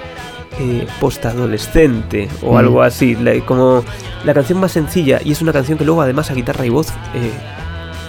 eh, 0.60 0.86
postadolescente 1.00 2.28
o 2.42 2.54
Mm. 2.54 2.56
algo 2.56 2.82
así, 2.82 3.14
la- 3.16 3.38
como 3.44 3.84
la 4.24 4.34
canción 4.34 4.60
más 4.60 4.72
sencilla 4.72 5.20
y 5.24 5.32
es 5.32 5.42
una 5.42 5.52
canción 5.52 5.78
que 5.78 5.84
luego 5.84 6.02
además 6.02 6.30
a 6.30 6.34
guitarra 6.34 6.64
y 6.66 6.68
voz 6.68 6.88
eh, 7.14 7.30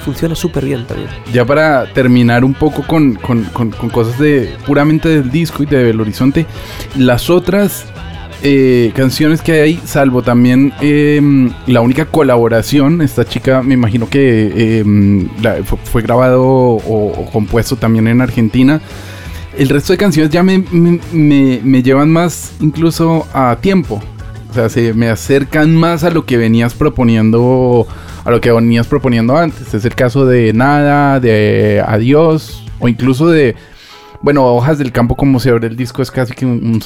funciona 0.03 0.35
súper 0.35 0.65
bien 0.65 0.85
también. 0.85 1.09
Ya 1.31 1.45
para 1.45 1.85
terminar 1.93 2.43
un 2.43 2.53
poco 2.53 2.83
con, 2.85 3.15
con- 3.15 3.45
con- 3.45 3.71
con 3.71 3.89
cosas 3.89 4.19
de 4.19 4.53
puramente 4.65 5.07
del 5.09 5.31
disco 5.31 5.63
y 5.63 5.65
de 5.65 5.83
Belo 5.83 6.03
Horizonte, 6.03 6.45
las 6.97 7.29
otras 7.29 7.85
eh, 8.45 8.91
canciones 8.93 9.41
que 9.41 9.53
hay 9.53 9.59
ahí, 9.61 9.79
salvo 9.85 10.21
también 10.21 10.73
eh, 10.81 11.21
la 11.67 11.79
única 11.79 12.03
colaboración, 12.05 13.01
esta 13.01 13.23
chica 13.23 13.63
me 13.63 13.73
imagino 13.75 14.09
que 14.09 14.51
eh, 14.53 14.83
la- 15.41 15.63
fue, 15.63 15.77
fue 15.85 16.01
grabado 16.01 16.43
o, 16.43 16.77
o 17.21 17.25
compuesto 17.31 17.77
también 17.77 18.07
en 18.09 18.19
Argentina. 18.19 18.81
El 19.57 19.69
resto 19.69 19.93
de 19.93 19.97
canciones 19.97 20.31
ya 20.31 20.41
me, 20.43 20.63
me- 20.71 20.99
me- 21.63 21.83
llevan 21.83 22.09
más 22.11 22.53
incluso 22.59 23.27
a 23.33 23.55
tiempo. 23.61 24.01
O 24.49 24.53
sea, 24.53 24.69
se 24.69 24.93
me 24.93 25.09
acercan 25.09 25.75
más 25.75 26.03
a 26.03 26.09
lo 26.11 26.25
que 26.25 26.37
venías 26.37 26.73
proponiendo, 26.73 27.87
a 28.23 28.31
lo 28.31 28.41
que 28.41 28.51
venías 28.51 28.87
proponiendo 28.87 29.35
antes. 29.37 29.73
Es 29.73 29.85
el 29.85 29.95
caso 29.95 30.25
de 30.25 30.53
Nada, 30.53 31.19
de 31.19 31.83
Adiós, 31.85 32.63
o 32.79 32.87
incluso 32.87 33.29
de, 33.29 33.55
bueno, 34.21 34.45
Hojas 34.45 34.77
del 34.77 34.91
Campo, 34.91 35.15
como 35.15 35.39
se 35.39 35.49
abre 35.49 35.67
el 35.67 35.75
disco, 35.75 36.01
es 36.01 36.11
casi 36.11 36.33
que 36.33 36.45
un, 36.45 36.63
un 36.65 36.81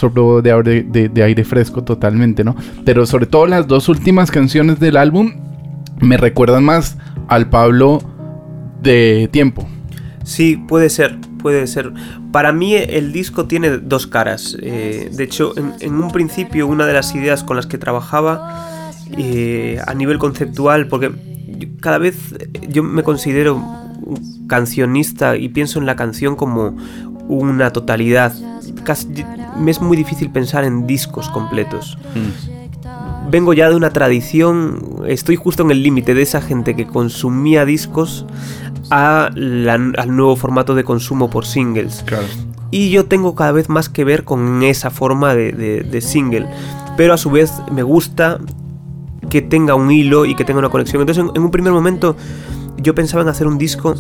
aire, 0.46 0.84
de, 0.84 1.10
de 1.10 1.24
aire 1.24 1.44
fresco 1.44 1.84
totalmente, 1.84 2.44
¿no? 2.44 2.56
Pero 2.86 3.06
sobre 3.06 3.26
todo 3.26 3.48
las 3.48 3.68
dos 3.68 3.90
últimas 3.90 4.32
canciones 4.32 4.80
del 4.80 4.96
álbum 4.98 5.34
me 6.00 6.16
recuerdan 6.18 6.64
más 6.64 6.98
al 7.28 7.50
Pablo 7.50 8.02
de 8.82 9.30
Tiempo. 9.32 9.68
Sí, 10.28 10.58
puede 10.58 10.90
ser, 10.90 11.18
puede 11.42 11.68
ser. 11.68 11.94
Para 12.34 12.52
mí 12.52 12.76
el 12.76 13.14
disco 13.14 13.46
tiene 13.46 13.70
dos 13.78 14.08
caras. 14.08 14.58
Eh, 14.62 15.10
de 15.10 15.24
hecho, 15.24 15.58
en, 15.58 15.74
en 15.80 15.94
un 15.96 16.12
principio 16.12 16.68
una 16.68 16.86
de 16.86 16.92
las 16.92 17.16
ideas 17.16 17.46
con 17.46 17.56
las 17.56 17.66
que 17.66 17.78
trabajaba 17.78 18.92
eh, 19.18 19.80
a 19.88 19.94
nivel 19.94 20.20
conceptual, 20.20 20.90
porque 20.90 21.14
cada 21.80 21.98
vez 21.98 22.18
yo 22.68 22.84
me 22.84 23.04
considero 23.04 23.64
cancionista 24.48 25.38
y 25.38 25.48
pienso 25.48 25.80
en 25.80 25.86
la 25.86 25.96
canción 25.96 26.36
como 26.36 26.76
una 27.30 27.72
totalidad. 27.72 28.34
Me 29.58 29.72
es 29.72 29.80
muy 29.80 29.96
difícil 29.96 30.30
pensar 30.30 30.66
en 30.66 30.88
discos 30.88 31.30
completos 31.30 31.98
vengo 33.30 33.54
ya 33.54 33.70
de 33.70 33.76
una 33.76 33.90
tradición, 33.92 34.80
estoy 35.08 35.36
justo 35.36 35.64
en 35.64 35.72
el 35.72 35.84
límite 35.84 36.14
de 36.14 36.22
esa 36.22 36.42
gente 36.42 36.76
que 36.76 36.86
consumía 36.88 37.66
discos 37.66 38.26
a 38.90 39.30
la- 39.36 39.74
al 39.98 40.16
nuevo 40.16 40.36
formato 40.36 40.76
de 40.76 40.84
consumo 40.84 41.30
por 41.30 41.46
singles. 41.46 42.04
Claro. 42.06 42.26
Y 42.72 42.90
yo 42.90 43.06
tengo 43.06 43.36
cada 43.36 43.52
vez 43.52 43.70
más 43.70 43.90
que 43.90 44.04
ver 44.04 44.24
con 44.24 44.62
esa 44.64 44.90
forma 44.90 45.34
de, 45.36 45.52
de- 45.52 45.82
de 45.82 46.02
single. 46.02 46.48
Pero 46.98 47.14
a 47.14 47.18
su 47.18 47.30
vez 47.32 47.52
me 47.72 47.84
gusta 47.84 48.40
que 49.30 49.42
tenga 49.42 49.76
un 49.76 49.92
hilo 49.92 50.26
y 50.26 50.36
que 50.36 50.44
tenga 50.46 50.60
una 50.60 50.70
conexión. 50.70 51.02
Entonces 51.02 51.24
en, 51.24 51.32
en 51.36 51.42
un 51.44 51.52
primer 51.52 51.74
momento 51.74 52.16
yo 52.82 52.94
pensaba 52.96 53.24
en 53.24 53.30
hacer 53.30 53.48
un 53.48 53.58
disco 53.58 53.96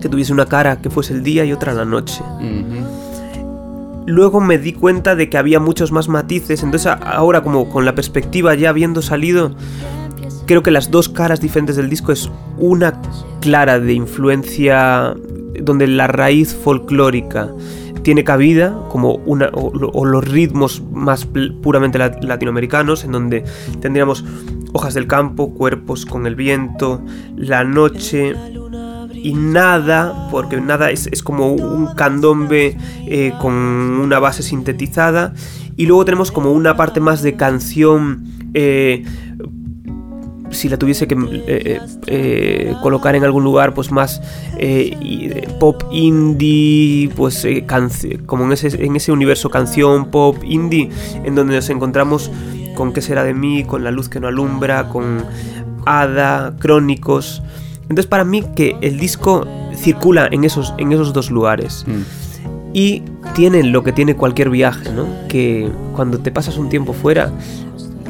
que 0.00 0.08
tuviese 0.08 0.32
una 0.32 0.46
cara 0.46 0.76
que 0.80 0.90
fuese 0.90 1.14
el 1.14 1.22
día 1.22 1.44
y 1.46 1.52
otra 1.52 1.72
la 1.72 1.84
noche. 1.86 2.22
Luego 4.06 4.40
me 4.40 4.58
di 4.58 4.72
cuenta 4.74 5.14
de 5.16 5.30
que 5.30 5.38
había 5.38 5.60
muchos 5.60 5.90
más 5.92 6.08
matices, 6.08 6.62
entonces 6.62 6.92
ahora 7.02 7.42
como 7.42 7.68
con 7.70 7.84
la 7.86 7.94
perspectiva 7.94 8.54
ya 8.54 8.68
habiendo 8.70 9.00
salido, 9.00 9.54
creo 10.46 10.62
que 10.62 10.70
las 10.70 10.90
dos 10.90 11.08
caras 11.08 11.40
diferentes 11.40 11.76
del 11.76 11.88
disco 11.88 12.12
es 12.12 12.30
una 12.58 13.00
clara 13.40 13.80
de 13.80 13.94
influencia 13.94 15.14
donde 15.60 15.86
la 15.86 16.06
raíz 16.06 16.54
folclórica 16.54 17.48
tiene 18.02 18.24
cabida, 18.24 18.78
como 18.90 19.14
una, 19.24 19.48
o, 19.54 19.72
lo- 19.74 19.88
o 19.88 20.04
los 20.04 20.22
ritmos 20.28 20.82
más 20.92 21.26
puramente 21.62 21.98
lat- 21.98 22.22
latinoamericanos, 22.22 23.04
en 23.04 23.12
donde 23.12 23.44
tendríamos 23.80 24.22
hojas 24.74 24.92
del 24.92 25.06
campo, 25.06 25.54
cuerpos 25.54 26.04
con 26.04 26.26
el 26.26 26.34
viento, 26.34 27.00
la 27.36 27.64
noche, 27.64 28.34
y 29.24 29.32
nada, 29.32 30.28
porque 30.30 30.60
nada 30.60 30.90
es, 30.90 31.06
es 31.06 31.22
como 31.22 31.50
un 31.54 31.94
candombe 31.94 32.76
eh, 33.06 33.32
con 33.40 33.54
una 33.54 34.18
base 34.18 34.42
sintetizada. 34.42 35.32
Y 35.76 35.86
luego 35.86 36.04
tenemos 36.04 36.30
como 36.30 36.52
una 36.52 36.76
parte 36.76 37.00
más 37.00 37.22
de 37.22 37.34
canción. 37.34 38.24
eh, 38.52 39.02
si 40.50 40.68
la 40.68 40.76
tuviese 40.76 41.08
que 41.08 41.16
eh, 41.46 41.80
eh, 42.06 42.74
colocar 42.82 43.16
en 43.16 43.24
algún 43.24 43.42
lugar, 43.42 43.72
pues 43.72 43.90
más 43.90 44.20
pop 45.58 45.82
indie, 45.90 47.08
pues 47.16 47.44
como 48.26 48.44
en 48.44 48.52
ese, 48.52 48.84
en 48.84 48.94
ese 48.94 49.10
universo 49.10 49.48
canción 49.50 50.10
pop 50.10 50.36
indie, 50.44 50.90
en 51.24 51.34
donde 51.34 51.56
nos 51.56 51.70
encontramos 51.70 52.30
con 52.76 52.92
qué 52.92 53.00
será 53.00 53.24
de 53.24 53.32
mí, 53.34 53.64
con 53.64 53.82
la 53.82 53.90
luz 53.90 54.08
que 54.08 54.20
no 54.20 54.28
alumbra, 54.28 54.90
con 54.90 55.24
Hada, 55.86 56.54
Crónicos. 56.60 57.42
Entonces 57.84 58.06
para 58.06 58.24
mí 58.24 58.42
que 58.54 58.76
el 58.80 58.98
disco 58.98 59.46
circula 59.74 60.28
en 60.30 60.44
esos, 60.44 60.74
en 60.78 60.92
esos 60.92 61.12
dos 61.12 61.30
lugares. 61.30 61.84
Y 62.72 63.02
tiene 63.34 63.62
lo 63.62 63.84
que 63.84 63.92
tiene 63.92 64.16
cualquier 64.16 64.50
viaje, 64.50 64.90
¿no? 64.92 65.06
Que 65.28 65.70
cuando 65.94 66.18
te 66.18 66.32
pasas 66.32 66.56
un 66.58 66.68
tiempo 66.68 66.92
fuera, 66.92 67.30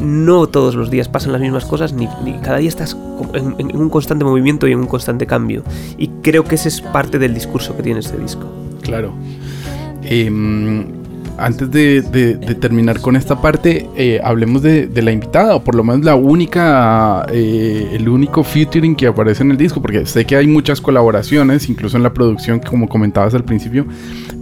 no 0.01 0.47
todos 0.47 0.75
los 0.75 0.91
días 0.91 1.09
pasan 1.09 1.33
las 1.33 1.41
mismas 1.41 1.65
cosas, 1.65 1.93
ni, 1.93 2.09
ni 2.25 2.33
cada 2.39 2.59
día 2.59 2.69
estás 2.69 2.97
en 3.35 3.77
un 3.77 3.91
constante 3.91 4.25
movimiento 4.25 4.67
y 4.67 4.73
en 4.73 4.81
un 4.81 4.87
constante 4.87 5.27
cambio. 5.27 5.63
Y 5.99 6.09
creo 6.23 6.45
que 6.45 6.55
ese 6.55 6.69
es 6.69 6.81
parte 6.81 7.19
del 7.19 7.35
discurso 7.35 7.77
que 7.77 7.83
tiene 7.83 8.01
este 8.01 8.17
disco. 8.17 8.47
Claro. 8.83 9.13
Em, 10.03 11.04
antes 11.39 11.71
de, 11.71 12.03
de- 12.03 12.37
de 12.37 12.55
terminar 12.55 13.01
con 13.01 13.17
esta 13.17 13.41
parte, 13.41 13.89
eh, 13.97 14.21
hablemos 14.23 14.63
de, 14.63 14.87
de 14.87 15.03
la 15.03 15.11
invitada, 15.13 15.57
o 15.57 15.65
por 15.65 15.75
lo 15.75 15.83
menos 15.85 16.05
la 16.05 16.15
única, 16.15 17.27
eh, 17.33 17.91
el 17.93 18.09
único 18.09 18.45
featuring 18.45 18.95
que 18.95 19.07
aparece 19.07 19.43
en 19.43 19.51
el 19.51 19.57
disco, 19.57 19.83
porque 19.83 20.07
sé 20.07 20.25
que 20.25 20.37
hay 20.37 20.47
muchas 20.47 20.81
colaboraciones, 20.81 21.69
incluso 21.69 21.97
en 21.97 22.03
la 22.03 22.13
producción, 22.13 22.61
como 22.61 22.89
comentabas 22.89 23.35
al 23.35 23.45
principio, 23.45 23.87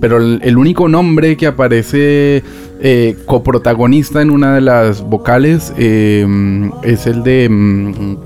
pero 0.00 0.18
el, 0.18 0.40
el 0.42 0.57
único 0.59 0.88
nombre 0.88 1.37
que 1.37 1.46
aparece 1.46 2.42
eh, 2.81 3.16
coprotagonista 3.26 4.20
en 4.20 4.31
una 4.31 4.55
de 4.55 4.61
las 4.61 5.02
vocales 5.02 5.72
em, 5.78 6.70
es 6.83 7.07
el 7.07 7.22
de... 7.22 7.48
mm, 7.48 8.16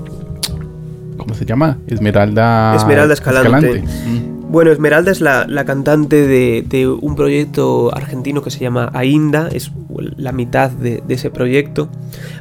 ¿Cómo 1.17 1.33
se 1.35 1.45
llama? 1.45 1.77
Esmeralda... 1.87 2.75
Esmeralda 2.75 3.13
Escalante. 3.13 3.81
Mm. 3.81 4.36
Bueno, 4.49 4.71
Esmeralda 4.71 5.11
es 5.11 5.19
la, 5.19 5.45
la 5.45 5.65
cantante 5.65 6.25
de, 6.25 6.63
de 6.65 6.87
un 6.87 7.15
proyecto 7.15 7.93
argentino 7.93 8.41
que 8.41 8.49
se 8.49 8.59
llama 8.59 8.89
Ainda, 8.93 9.49
es 9.49 9.71
la 10.15 10.31
mitad 10.31 10.71
de, 10.71 11.03
ese 11.09 11.29
proyecto. 11.29 11.89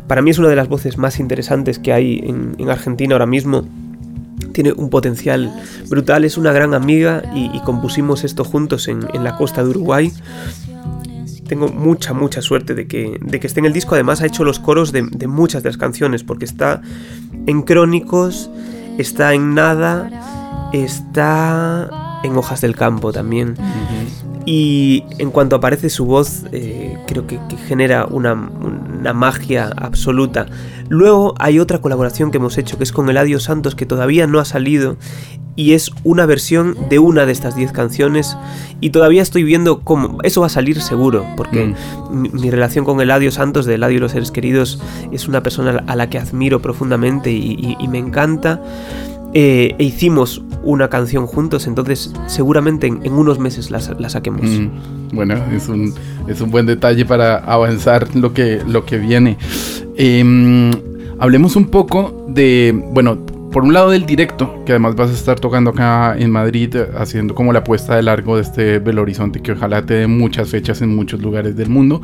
Para 0.07 0.23
mí 0.23 0.31
es 0.31 0.39
una 0.39 0.49
de 0.49 0.55
las 0.55 0.69
voces 0.69 0.99
más 0.99 1.19
interesantes 1.19 1.81
que 1.81 1.93
hay 1.93 2.21
en, 2.23 2.55
en 2.59 2.71
Argentina 2.71 3.15
ahora 3.15 3.27
mismo. 3.27 3.65
Tiene 4.53 4.73
un 4.73 4.89
potencial 4.89 5.53
brutal, 5.89 6.25
es 6.25 6.39
una 6.39 6.53
gran 6.53 6.75
amiga 6.75 7.23
y, 7.35 7.51
y 7.53 7.61
compusimos 7.61 8.23
esto 8.23 8.45
juntos 8.45 8.87
en, 8.87 9.01
en 9.13 9.25
la 9.25 9.37
costa 9.37 9.65
de 9.65 9.71
Uruguay. 9.71 10.13
Tengo 11.49 11.69
mucha, 11.69 12.13
mucha 12.15 12.41
suerte 12.41 12.75
de 12.75 12.87
que, 12.87 13.19
de 13.21 13.41
que 13.41 13.47
esté 13.49 13.61
en 13.61 13.67
el 13.67 13.73
disco. 13.73 13.97
Además 13.97 14.23
ha 14.23 14.27
hecho 14.27 14.45
los 14.45 14.61
coros 14.61 14.93
de, 14.93 15.03
de 15.03 15.27
muchas 15.27 15.65
de 15.65 15.71
las 15.71 15.77
canciones 15.77 16.23
porque 16.23 16.45
está 16.45 16.83
en 17.47 17.63
Crónicos, 17.63 18.49
está 18.97 19.35
en 19.35 19.55
Nada, 19.55 20.09
está 20.85 21.91
en 22.23 22.37
Hojas 22.37 22.61
del 22.61 22.75
Campo 22.77 23.13
también. 23.13 23.55
Y 24.49 25.03
en 25.19 25.31
cuanto 25.33 25.57
aparece 25.57 25.91
su 25.91 26.05
voz, 26.07 26.45
eh, 26.53 26.97
creo 27.09 27.27
que, 27.27 27.41
que 27.49 27.57
genera 27.57 28.07
una, 28.07 28.33
una 28.35 29.13
magia 29.13 29.71
absoluta. 29.77 30.47
Luego 30.89 31.35
hay 31.41 31.59
otra 31.59 31.81
colaboración 31.81 32.31
que 32.31 32.37
hemos 32.37 32.57
hecho, 32.57 32.79
que 32.79 32.85
es 32.85 32.93
con 32.93 33.09
Eladio 33.11 33.41
Santos, 33.41 33.75
que 33.75 33.87
todavía 33.87 34.29
no 34.29 34.39
ha 34.39 34.45
salido. 34.45 34.97
Y 35.57 35.73
es 35.73 35.91
una 36.05 36.27
versión 36.27 36.77
de 36.91 36.99
una 37.01 37.27
de 37.27 37.33
estas 37.33 37.57
10 37.57 37.73
canciones. 37.73 38.37
Y 38.81 38.91
todavía 38.91 39.23
estoy 39.23 39.43
viendo 39.43 39.81
cómo. 39.81 40.19
Eso 40.23 40.43
va 40.43 40.47
a 40.47 40.51
salir 40.51 40.81
seguro, 40.81 41.27
porque 41.37 41.75
mi, 42.13 42.29
mi 42.29 42.51
relación 42.51 42.85
con 42.85 43.01
Eladio 43.01 43.33
Santos, 43.33 43.67
de 43.67 43.75
Eladio 43.75 43.97
y 43.97 44.01
los 44.01 44.13
seres 44.13 44.31
queridos, 44.31 44.81
es 45.11 45.27
una 45.27 45.43
persona 45.43 45.83
a 45.89 45.97
la 45.97 46.09
que 46.09 46.19
admiro 46.19 46.63
profundamente 46.63 47.33
y, 47.33 47.53
y- 47.59 47.77
y 47.81 47.89
me 47.89 47.99
encanta. 47.99 48.63
Eh, 49.39 49.75
e 49.79 49.85
hicimos 49.85 50.41
una 50.63 50.89
canción 50.89 51.27
juntos, 51.27 51.67
entonces 51.67 52.11
seguramente 52.27 52.87
en, 52.87 53.05
en 53.05 53.13
unos 53.13 53.39
meses 53.39 53.71
la, 53.71 53.83
la 53.99 54.09
saquemos. 54.09 54.47
Mm, 54.47 55.15
bueno, 55.15 55.35
es 55.55 55.69
un, 55.69 55.93
es 56.27 56.41
un 56.41 56.51
buen 56.51 56.65
detalle 56.65 57.05
para 57.05 57.37
avanzar 57.37 58.17
lo 58.17 58.33
que, 58.33 58.63
lo 58.67 58.87
que 58.87 58.97
viene. 58.97 59.37
Em, 59.99 60.71
hablemos 61.19 61.55
un 61.55 61.67
poco 61.67 62.25
de, 62.31 62.75
bueno, 62.93 63.19
por 63.53 63.63
un 63.65 63.75
lado 63.75 63.91
del 63.91 64.07
directo, 64.07 64.63
que 64.65 64.73
además 64.73 64.97
vas 64.97 65.11
a 65.11 65.13
estar 65.13 65.39
tocando 65.39 65.69
acá 65.69 66.17
en 66.19 66.31
Madrid, 66.31 66.75
eh, 66.75 66.89
haciendo 66.97 67.35
como 67.35 67.53
la 67.53 67.63
puesta 67.63 67.95
de 67.97 68.05
largo 68.05 68.37
de 68.37 68.43
este 68.43 68.79
Belo 68.79 69.03
Horizonte, 69.03 69.43
que 69.43 69.53
ojalá 69.53 69.85
te 69.85 69.95
dé 69.95 70.07
muchas 70.07 70.49
fechas 70.49 70.81
en 70.81 70.97
muchos 70.97 71.21
lugares 71.21 71.57
del 71.57 71.69
mundo. 71.69 72.01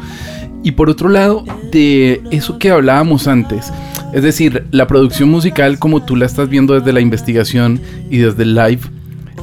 Y 0.63 0.73
por 0.73 0.91
otro 0.91 1.09
lado, 1.09 1.45
de 1.73 2.21
eso 2.31 2.59
que 2.59 2.71
hablábamos 2.71 3.27
antes, 3.27 3.73
es 4.13 4.23
decir, 4.23 4.67
la 4.71 4.87
producción 4.87 5.31
musical 5.31 5.79
como 5.79 6.05
tú 6.05 6.17
la 6.17 6.27
estás 6.27 6.49
viendo 6.49 6.75
desde 6.75 6.93
la 6.93 7.01
investigación 7.01 7.81
y 8.11 8.19
desde 8.19 8.43
el 8.43 8.55
live, 8.55 8.81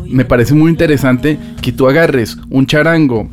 me 0.08 0.25
parece 0.25 0.53
muy 0.53 0.71
interesante 0.71 1.38
que 1.62 1.71
tú 1.71 1.88
agarres 1.88 2.38
un 2.49 2.65
charango, 2.65 3.29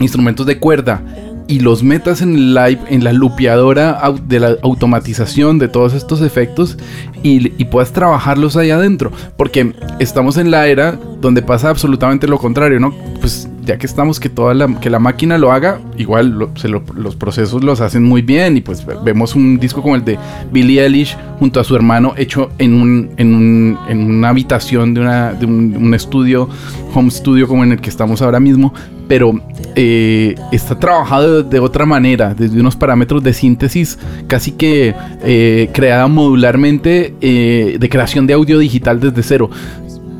instrumentos 0.00 0.46
de 0.46 0.58
cuerda 0.58 1.02
y 1.48 1.60
los 1.60 1.82
metas 1.82 2.20
en 2.20 2.34
el 2.34 2.54
live, 2.54 2.78
en 2.88 3.02
la 3.02 3.12
lupeadora 3.12 4.00
de 4.26 4.38
la 4.38 4.56
automatización 4.62 5.58
de 5.58 5.68
todos 5.68 5.94
estos 5.94 6.20
efectos 6.20 6.76
y, 7.22 7.52
y 7.60 7.64
puedas 7.64 7.92
trabajarlos 7.92 8.56
ahí 8.56 8.70
adentro. 8.70 9.10
Porque 9.36 9.74
estamos 9.98 10.36
en 10.36 10.50
la 10.50 10.68
era 10.68 10.98
donde 11.20 11.42
pasa 11.42 11.68
absolutamente 11.70 12.26
lo 12.28 12.38
contrario, 12.38 12.78
¿no? 12.80 12.94
Pues 13.20 13.48
ya 13.64 13.76
que 13.76 13.86
estamos 13.86 14.18
que 14.18 14.28
toda 14.30 14.54
la, 14.54 14.80
que 14.80 14.88
la 14.88 14.98
máquina 14.98 15.36
lo 15.36 15.52
haga, 15.52 15.78
igual 15.98 16.48
se 16.56 16.68
lo- 16.68 16.82
los 16.94 17.16
procesos 17.16 17.62
los 17.64 17.80
hacen 17.82 18.02
muy 18.02 18.22
bien 18.22 18.56
y 18.56 18.60
pues 18.62 18.86
ve- 18.86 18.94
vemos 19.04 19.34
un 19.34 19.58
disco 19.58 19.82
como 19.82 19.94
el 19.96 20.04
de 20.04 20.18
Billie 20.50 20.82
Eilish 20.82 21.16
junto 21.38 21.60
a 21.60 21.64
su 21.64 21.76
hermano 21.76 22.14
hecho 22.16 22.50
en 22.58 22.74
un, 22.74 23.10
en 23.18 23.34
un- 23.34 23.78
en 23.88 24.10
una 24.10 24.30
habitación 24.30 24.94
de, 24.94 25.00
una, 25.02 25.32
de 25.34 25.44
un, 25.44 25.92
estudio, 25.92 26.48
home 26.94 27.10
studio 27.10 27.46
como 27.46 27.62
en 27.64 27.72
el 27.72 27.80
que 27.80 27.90
estamos 27.90 28.22
ahora 28.22 28.40
mismo, 28.40 28.72
pero 29.06 29.32
eh, 29.74 30.34
está 30.52 30.78
trabajado 30.78 31.42
de, 31.42 31.50
de 31.50 31.58
otra 31.60 31.84
manera, 31.84 32.34
desde 32.34 32.58
unos 32.60 32.74
parámetros 32.76 33.22
de 33.22 33.32
síntesis 33.34 33.98
casi 34.28 34.52
que 34.52 34.94
eh, 35.22 35.68
creada 35.74 36.06
modularmente 36.08 37.14
eh, 37.20 37.76
de 37.78 37.88
creación 37.88 38.26
de 38.26 38.32
audio 38.34 38.58
digital 38.58 38.98
desde 39.00 39.22
cero 39.22 39.50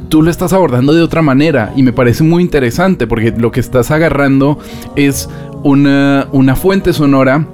tú 0.08 0.22
lo 0.22 0.30
estás 0.30 0.52
abordando 0.52 0.92
de 0.94 1.02
otra 1.02 1.22
manera 1.22 1.72
y 1.76 1.82
me 1.82 1.92
parece 1.92 2.22
muy 2.24 2.42
interesante 2.42 3.06
porque 3.06 3.32
lo 3.36 3.50
que 3.50 3.60
estás 3.60 3.90
agarrando 3.90 4.58
es 4.96 5.28
una, 5.62 6.28
una 6.32 6.56
fuente 6.56 6.92
sonora 6.92 7.46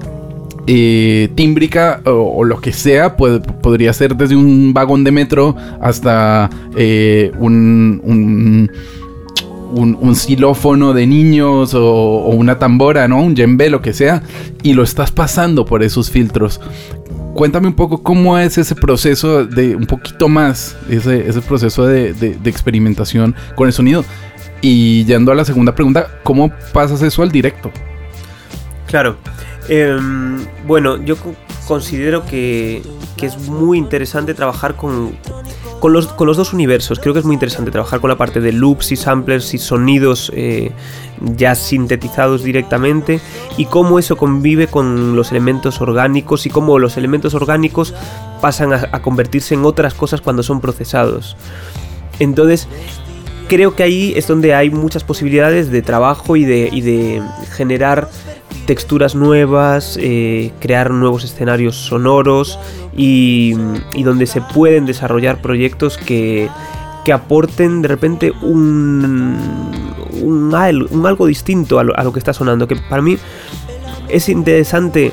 eh, 0.67 1.29
tímbrica 1.35 2.01
o, 2.07 2.43
lo 2.45 2.61
que 2.61 2.73
sea, 2.73 3.17
puede- 3.17 3.41
podría 3.41 3.93
ser 3.93 4.17
desde 4.17 4.37
un 4.37 4.73
vagón 4.73 5.05
de 5.05 5.11
metro 5.13 5.55
hasta 5.81 6.49
eh, 6.77 7.33
un, 7.39 8.01
un, 8.05 8.71
un- 9.75 9.99
un 10.01 10.15
xilófono 10.15 10.93
de 10.95 11.07
niños 11.07 11.75
o, 11.75 11.85
o 11.85 12.31
una 12.35 12.59
tambora, 12.59 13.09
¿no? 13.09 13.21
Un 13.23 13.35
djembe, 13.35 13.69
lo 13.69 13.83
que 13.83 13.93
sea, 13.93 14.23
y 14.63 14.73
lo 14.73 14.83
estás 14.85 15.11
pasando 15.11 15.65
por 15.67 15.83
esos 15.83 16.11
filtros. 16.11 16.61
Cuéntame 17.35 17.67
un 17.67 17.75
poco 17.75 18.03
cómo 18.03 18.39
es 18.39 18.57
ese 18.59 18.75
proceso 18.75 19.45
de 19.45 19.75
un 19.75 19.87
poquito 19.87 20.29
más, 20.29 20.77
ese, 20.89 21.29
ese 21.29 21.41
proceso 21.43 21.85
de, 21.85 22.13
de- 22.15 22.39
experimentación 22.51 23.35
con 23.57 23.67
el 23.67 23.73
sonido. 23.73 24.05
Y 24.61 25.05
yendo 25.05 25.33
a 25.33 25.35
la 25.35 25.45
segunda 25.45 25.75
pregunta, 25.75 26.09
¿cómo 26.23 26.51
pasas 26.73 27.03
eso 27.03 27.23
al 27.23 27.31
directo? 27.33 27.71
Claro. 28.87 29.17
Em, 29.69 30.39
bueno, 30.67 31.03
yo 31.03 31.17
co- 31.17 31.35
considero 31.67 32.25
que, 32.25 32.83
que 33.17 33.27
es 33.27 33.37
muy 33.49 33.79
interesante 33.79 34.33
trabajar 34.35 34.77
con, 34.77 35.17
con, 35.85 35.93
los, 35.93 36.07
con 36.07 36.27
los 36.27 36.39
dos 36.39 36.55
universos. 36.55 36.99
Creo 36.99 37.13
que 37.13 37.21
es 37.21 37.27
muy 37.27 37.35
interesante 37.35 37.71
trabajar 37.71 38.01
con 38.01 38.09
la 38.09 38.17
parte 38.17 38.41
de 38.41 38.53
loops 38.53 38.93
y 38.93 38.97
samplers 38.97 39.53
y 39.53 39.59
sonidos 39.59 40.33
eh, 40.35 40.71
ya 41.37 41.55
sintetizados 41.55 42.43
directamente 42.43 43.21
y 43.59 43.67
cómo 43.67 43.99
eso 43.99 44.17
convive 44.17 44.67
con 44.67 45.15
los 45.15 45.31
elementos 45.31 45.83
orgánicos 45.83 46.47
y 46.47 46.49
cómo 46.49 46.79
los 46.79 46.97
elementos 46.97 47.35
orgánicos 47.35 47.93
pasan 48.41 48.73
a, 48.73 48.89
a 48.93 49.03
convertirse 49.03 49.57
en 49.57 49.67
otras 49.67 49.93
cosas 49.93 50.23
cuando 50.23 50.43
son 50.43 50.63
procesados. 50.63 51.37
Entonces, 52.19 52.67
creo 53.51 53.77
que 53.77 53.83
ahí 53.83 54.15
es 54.17 54.27
donde 54.27 54.55
hay 54.55 54.71
muchas 54.71 55.05
posibilidades 55.05 55.71
de 55.71 55.83
trabajo 55.83 56.37
y 56.37 56.47
de, 56.47 56.71
y 56.73 56.81
de 56.81 57.23
generar 57.53 58.09
texturas 58.67 59.15
nuevas, 59.15 59.99
eh, 60.01 60.53
crear 60.61 60.91
nuevos 60.91 61.25
escenarios 61.25 61.77
sonoros 61.77 62.59
y, 62.97 63.55
y 63.95 64.03
donde 64.03 64.27
se 64.27 64.41
pueden 64.41 64.87
desarrollar 64.87 65.41
proyectos 65.43 65.97
que, 65.99 66.49
que 67.05 67.13
aporten 67.13 67.83
de 67.83 67.89
repente 67.89 68.33
un, 68.43 69.37
un, 70.23 70.55
al- 70.55 70.85
un 70.91 71.07
algo 71.07 71.27
distinto 71.27 71.79
a 71.79 71.85
lo, 71.85 71.97
a 71.99 72.03
lo 72.05 72.13
que 72.13 72.19
está 72.19 72.33
sonando. 72.33 72.67
Que 72.67 72.77
para 72.77 73.03
mí 73.03 73.17
es 74.09 74.29
interesante 74.29 75.13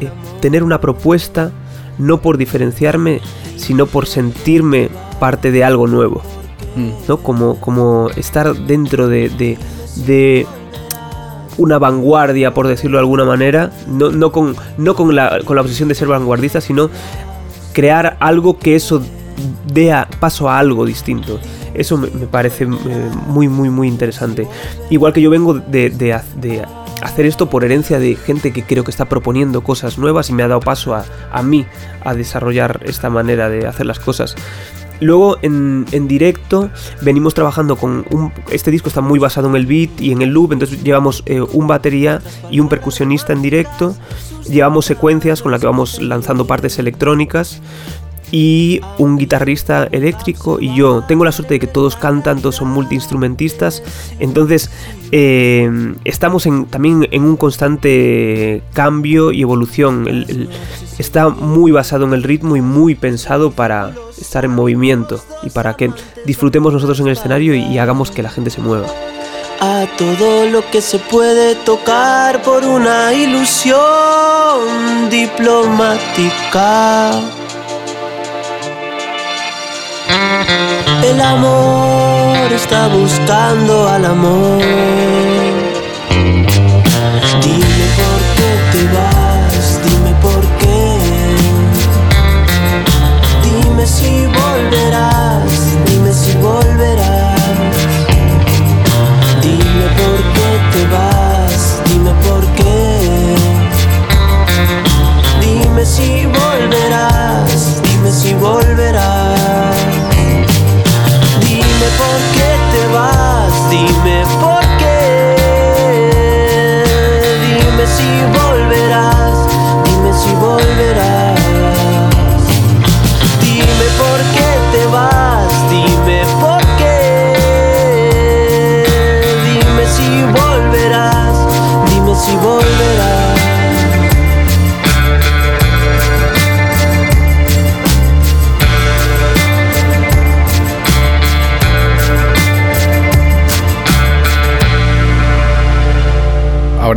eh, 0.00 0.10
tener 0.40 0.62
una 0.62 0.80
propuesta 0.80 1.52
no 1.98 2.22
por 2.22 2.38
diferenciarme, 2.38 3.20
sino 3.56 3.86
por 3.86 4.06
sentirme 4.06 4.88
parte 5.18 5.50
de 5.52 5.64
algo 5.64 5.86
nuevo. 5.86 6.22
¿no? 7.08 7.16
Como, 7.18 7.60
como 7.60 8.08
estar 8.16 8.54
dentro 8.54 9.08
de, 9.08 9.28
de, 9.28 9.58
de 10.06 10.46
una 11.60 11.78
vanguardia, 11.78 12.54
por 12.54 12.66
decirlo 12.66 12.96
de 12.96 13.02
alguna 13.02 13.24
manera, 13.24 13.70
no, 13.86 14.10
no, 14.10 14.32
con, 14.32 14.56
no 14.78 14.94
con, 14.94 15.14
la, 15.14 15.40
con 15.44 15.56
la 15.56 15.62
obsesión 15.62 15.88
de 15.90 15.94
ser 15.94 16.08
vanguardista, 16.08 16.60
sino 16.60 16.90
crear 17.74 18.16
algo 18.18 18.58
que 18.58 18.76
eso 18.76 19.02
dé 19.72 19.94
paso 20.18 20.48
a 20.48 20.58
algo 20.58 20.86
distinto. 20.86 21.38
Eso 21.74 21.98
me, 21.98 22.08
me 22.08 22.26
parece 22.26 22.64
eh, 22.64 22.68
muy, 23.26 23.48
muy, 23.48 23.68
muy 23.68 23.88
interesante. 23.88 24.48
Igual 24.88 25.12
que 25.12 25.20
yo 25.20 25.30
vengo 25.30 25.54
de, 25.54 25.90
de 25.90 26.18
de 26.36 26.64
hacer 27.02 27.26
esto 27.26 27.48
por 27.48 27.64
herencia 27.64 27.98
de 27.98 28.16
gente 28.16 28.52
que 28.52 28.62
creo 28.62 28.84
que 28.84 28.90
está 28.90 29.04
proponiendo 29.04 29.62
cosas 29.62 29.98
nuevas 29.98 30.30
y 30.30 30.32
me 30.32 30.42
ha 30.42 30.48
dado 30.48 30.60
paso 30.60 30.94
a, 30.94 31.04
a 31.30 31.42
mí 31.42 31.66
a 32.04 32.14
desarrollar 32.14 32.80
esta 32.84 33.10
manera 33.10 33.48
de 33.48 33.66
hacer 33.66 33.86
las 33.86 34.00
cosas. 34.00 34.34
Luego 35.00 35.38
en, 35.42 35.86
en 35.92 36.08
directo 36.08 36.70
venimos 37.02 37.34
trabajando 37.34 37.76
con 37.76 38.04
un... 38.10 38.32
Este 38.50 38.70
disco 38.70 38.88
está 38.88 39.00
muy 39.00 39.18
basado 39.18 39.48
en 39.48 39.56
el 39.56 39.66
beat 39.66 40.00
y 40.00 40.12
en 40.12 40.22
el 40.22 40.30
loop, 40.30 40.52
entonces 40.52 40.82
llevamos 40.82 41.22
eh, 41.26 41.40
un 41.40 41.66
batería 41.66 42.20
y 42.50 42.60
un 42.60 42.68
percusionista 42.68 43.32
en 43.32 43.42
directo, 43.42 43.96
llevamos 44.48 44.86
secuencias 44.86 45.42
con 45.42 45.52
las 45.52 45.60
que 45.60 45.66
vamos 45.66 46.00
lanzando 46.00 46.46
partes 46.46 46.78
electrónicas 46.78 47.60
y 48.32 48.80
un 48.98 49.16
guitarrista 49.18 49.88
eléctrico 49.90 50.58
y 50.60 50.74
yo. 50.74 51.02
Tengo 51.08 51.24
la 51.24 51.32
suerte 51.32 51.54
de 51.54 51.60
que 51.60 51.66
todos 51.66 51.96
cantan, 51.96 52.40
todos 52.40 52.56
son 52.56 52.68
multiinstrumentistas, 52.68 53.82
entonces 54.18 54.70
eh, 55.12 55.68
estamos 56.04 56.46
en- 56.46 56.66
también 56.66 57.08
en 57.10 57.24
un 57.24 57.36
constante 57.36 58.62
cambio 58.72 59.32
y 59.32 59.42
evolución. 59.42 60.06
Está 60.98 61.28
muy 61.30 61.72
basado 61.72 62.04
en 62.04 62.12
el 62.12 62.22
ritmo 62.22 62.56
y 62.56 62.60
muy 62.60 62.94
pensado 62.94 63.50
para 63.50 63.92
estar 64.20 64.44
en 64.44 64.52
movimiento 64.52 65.20
y 65.42 65.50
para 65.50 65.74
que 65.74 65.90
disfrutemos 66.26 66.72
nosotros 66.72 67.00
en 67.00 67.06
el 67.06 67.12
escenario 67.14 67.54
y, 67.54 67.62
y 67.62 67.78
hagamos 67.78 68.10
que 68.10 68.22
la 68.22 68.30
gente 68.30 68.50
se 68.50 68.60
mueva. 68.60 68.86
a 69.62 69.84
todo 69.98 70.46
lo 70.46 70.62
que 70.70 70.80
se 70.80 70.98
puede 70.98 71.54
tocar 71.54 72.40
por 72.42 72.64
una 72.64 73.12
ilusión 73.12 73.76
diplomática. 75.10 77.10
El 81.02 81.20
amor 81.20 82.52
está 82.52 82.88
buscando 82.88 83.88
al 83.88 84.04
amor. 84.04 85.49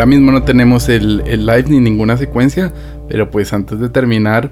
Ahora 0.04 0.18
mismo 0.18 0.34
no 0.34 0.44
tenemos 0.44 0.90
el, 0.90 1.24
el 1.26 1.46
live 1.46 1.64
ni 1.70 1.80
ninguna 1.80 2.18
secuencia, 2.18 2.74
pero 3.08 3.32
pues 3.32 3.54
antes 3.54 3.80
de 3.80 3.88
terminar, 3.88 4.52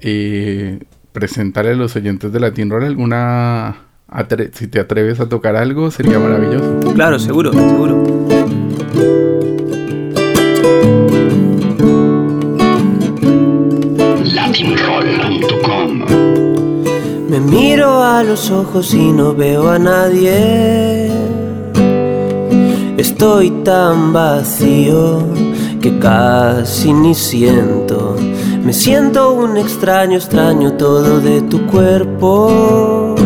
eh, 0.00 0.80
presentarle 1.12 1.70
a 1.70 1.74
los 1.74 1.94
oyentes 1.94 2.32
de 2.32 2.40
Latin 2.40 2.70
Roll 2.70 2.82
alguna... 2.82 3.76
atre- 4.08 4.50
si 4.52 4.66
te 4.66 4.80
atreves 4.80 5.20
a 5.20 5.28
tocar 5.28 5.54
algo, 5.54 5.92
sería 5.92 6.18
maravilloso. 6.18 6.92
Claro, 6.92 7.20
seguro, 7.20 7.52
seguro. 7.52 8.02
latinroll.com 14.74 16.04
Me 17.28 17.40
miro 17.40 18.02
a 18.02 18.22
los 18.22 18.50
ojos 18.50 18.94
y 18.94 19.12
no 19.12 19.34
veo 19.34 19.68
a 19.68 19.78
nadie. 19.78 21.10
Estoy 22.96 23.50
tan 23.64 24.12
vacío 24.12 25.24
que 25.82 25.98
casi 25.98 26.92
ni 26.92 27.12
siento. 27.12 28.16
Me 28.64 28.72
siento 28.72 29.32
un 29.32 29.56
extraño, 29.56 30.16
extraño 30.16 30.74
todo 30.74 31.20
de 31.20 31.42
tu 31.42 31.66
cuerpo. 31.66 33.16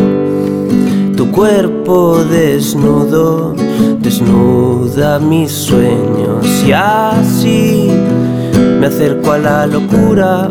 Tu 1.15 1.31
cuerpo 1.31 2.23
desnudo, 2.23 3.53
desnuda 3.99 5.19
mis 5.19 5.51
sueños 5.51 6.63
y 6.65 6.71
así 6.71 7.91
me 8.79 8.87
acerco 8.87 9.33
a 9.33 9.37
la 9.37 9.67
locura, 9.67 10.49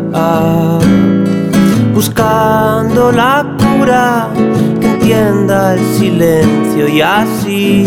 buscando 1.93 3.11
la 3.11 3.57
cura 3.57 4.29
que 4.79 4.87
entienda 4.87 5.73
el 5.73 5.83
silencio 5.97 6.87
y 6.87 7.01
así 7.01 7.85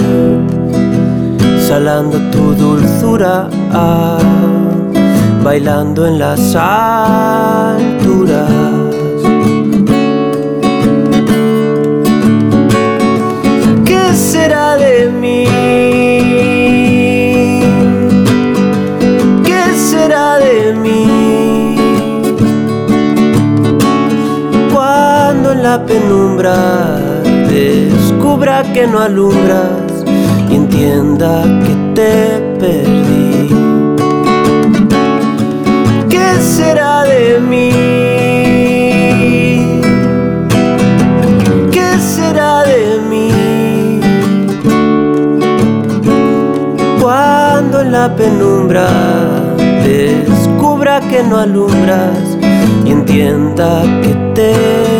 salando 1.72 2.18
tu 2.30 2.54
dulzura, 2.54 3.48
bailando 5.42 6.06
en 6.06 6.18
las 6.18 6.54
alturas. 6.54 8.50
¿Qué 13.86 14.04
será 14.14 14.76
de 14.76 15.08
mí? 15.22 15.46
¿Qué 19.42 19.62
será 19.74 20.36
de 20.36 20.74
mí? 20.74 21.76
Cuando 24.74 25.52
en 25.52 25.62
la 25.62 25.82
penumbra 25.86 26.54
descubra 27.48 28.62
que 28.74 28.86
no 28.86 28.98
alumbras 28.98 29.82
y 29.82 29.82
entienda 30.72 31.42
que 31.64 31.74
te 31.94 32.40
perdí. 32.58 33.48
¿Qué 36.08 36.40
será 36.40 37.02
de 37.02 37.40
mí? 37.40 37.70
¿Qué 41.70 41.98
será 41.98 42.62
de 42.62 43.00
mí? 43.10 44.00
Cuando 47.00 47.82
en 47.82 47.92
la 47.92 48.16
penumbra 48.16 48.88
descubra 49.84 51.00
que 51.00 51.22
no 51.22 51.36
alumbras 51.38 52.38
y 52.86 52.92
entienda 52.92 53.82
que 54.02 54.14
te 54.34 54.92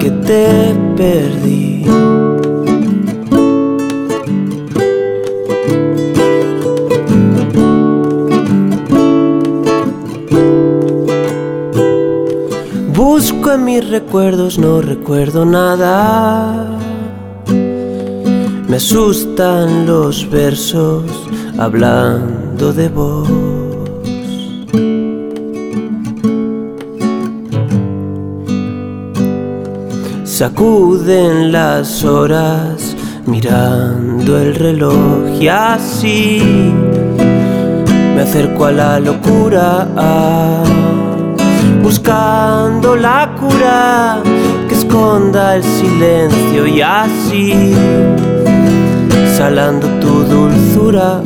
que 0.00 0.10
te 0.10 0.85
perdí. 0.96 1.84
Busco 12.94 13.52
en 13.52 13.64
mis 13.64 13.88
recuerdos, 13.88 14.58
no 14.58 14.80
recuerdo 14.80 15.44
nada. 15.44 16.78
Me 18.68 18.76
asustan 18.76 19.86
los 19.86 20.28
versos 20.30 21.04
hablando 21.58 22.72
de 22.72 22.88
vos. 22.88 23.45
Sacuden 30.36 31.50
las 31.50 32.04
horas 32.04 32.94
mirando 33.24 34.38
el 34.38 34.54
reloj 34.54 35.30
y 35.40 35.48
así 35.48 36.74
me 38.14 38.20
acerco 38.20 38.66
a 38.66 38.72
la 38.72 39.00
locura, 39.00 39.88
buscando 41.82 42.96
la 42.96 43.34
cura 43.40 44.18
que 44.68 44.74
esconda 44.74 45.56
el 45.56 45.64
silencio 45.64 46.66
y 46.66 46.82
así 46.82 47.72
salando 49.38 49.86
tu 50.00 50.22
dulzura, 50.22 51.22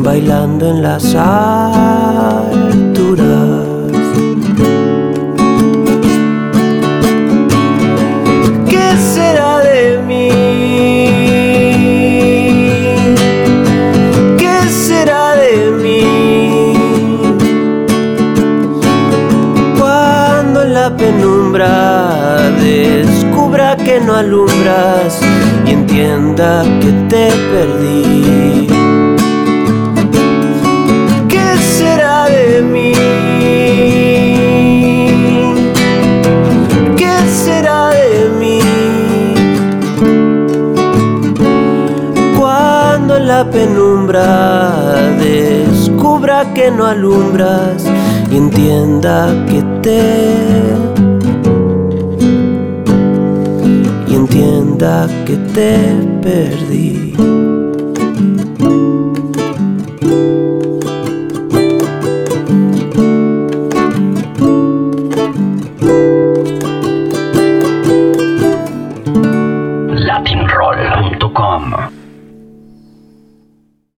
bailando 0.00 0.68
en 0.68 0.82
las 0.82 1.14
alturas. 1.14 1.99
Que 49.82 50.90
te 54.78 55.08
que 55.26 55.36
te 55.54 55.76
perdí. 56.22 56.89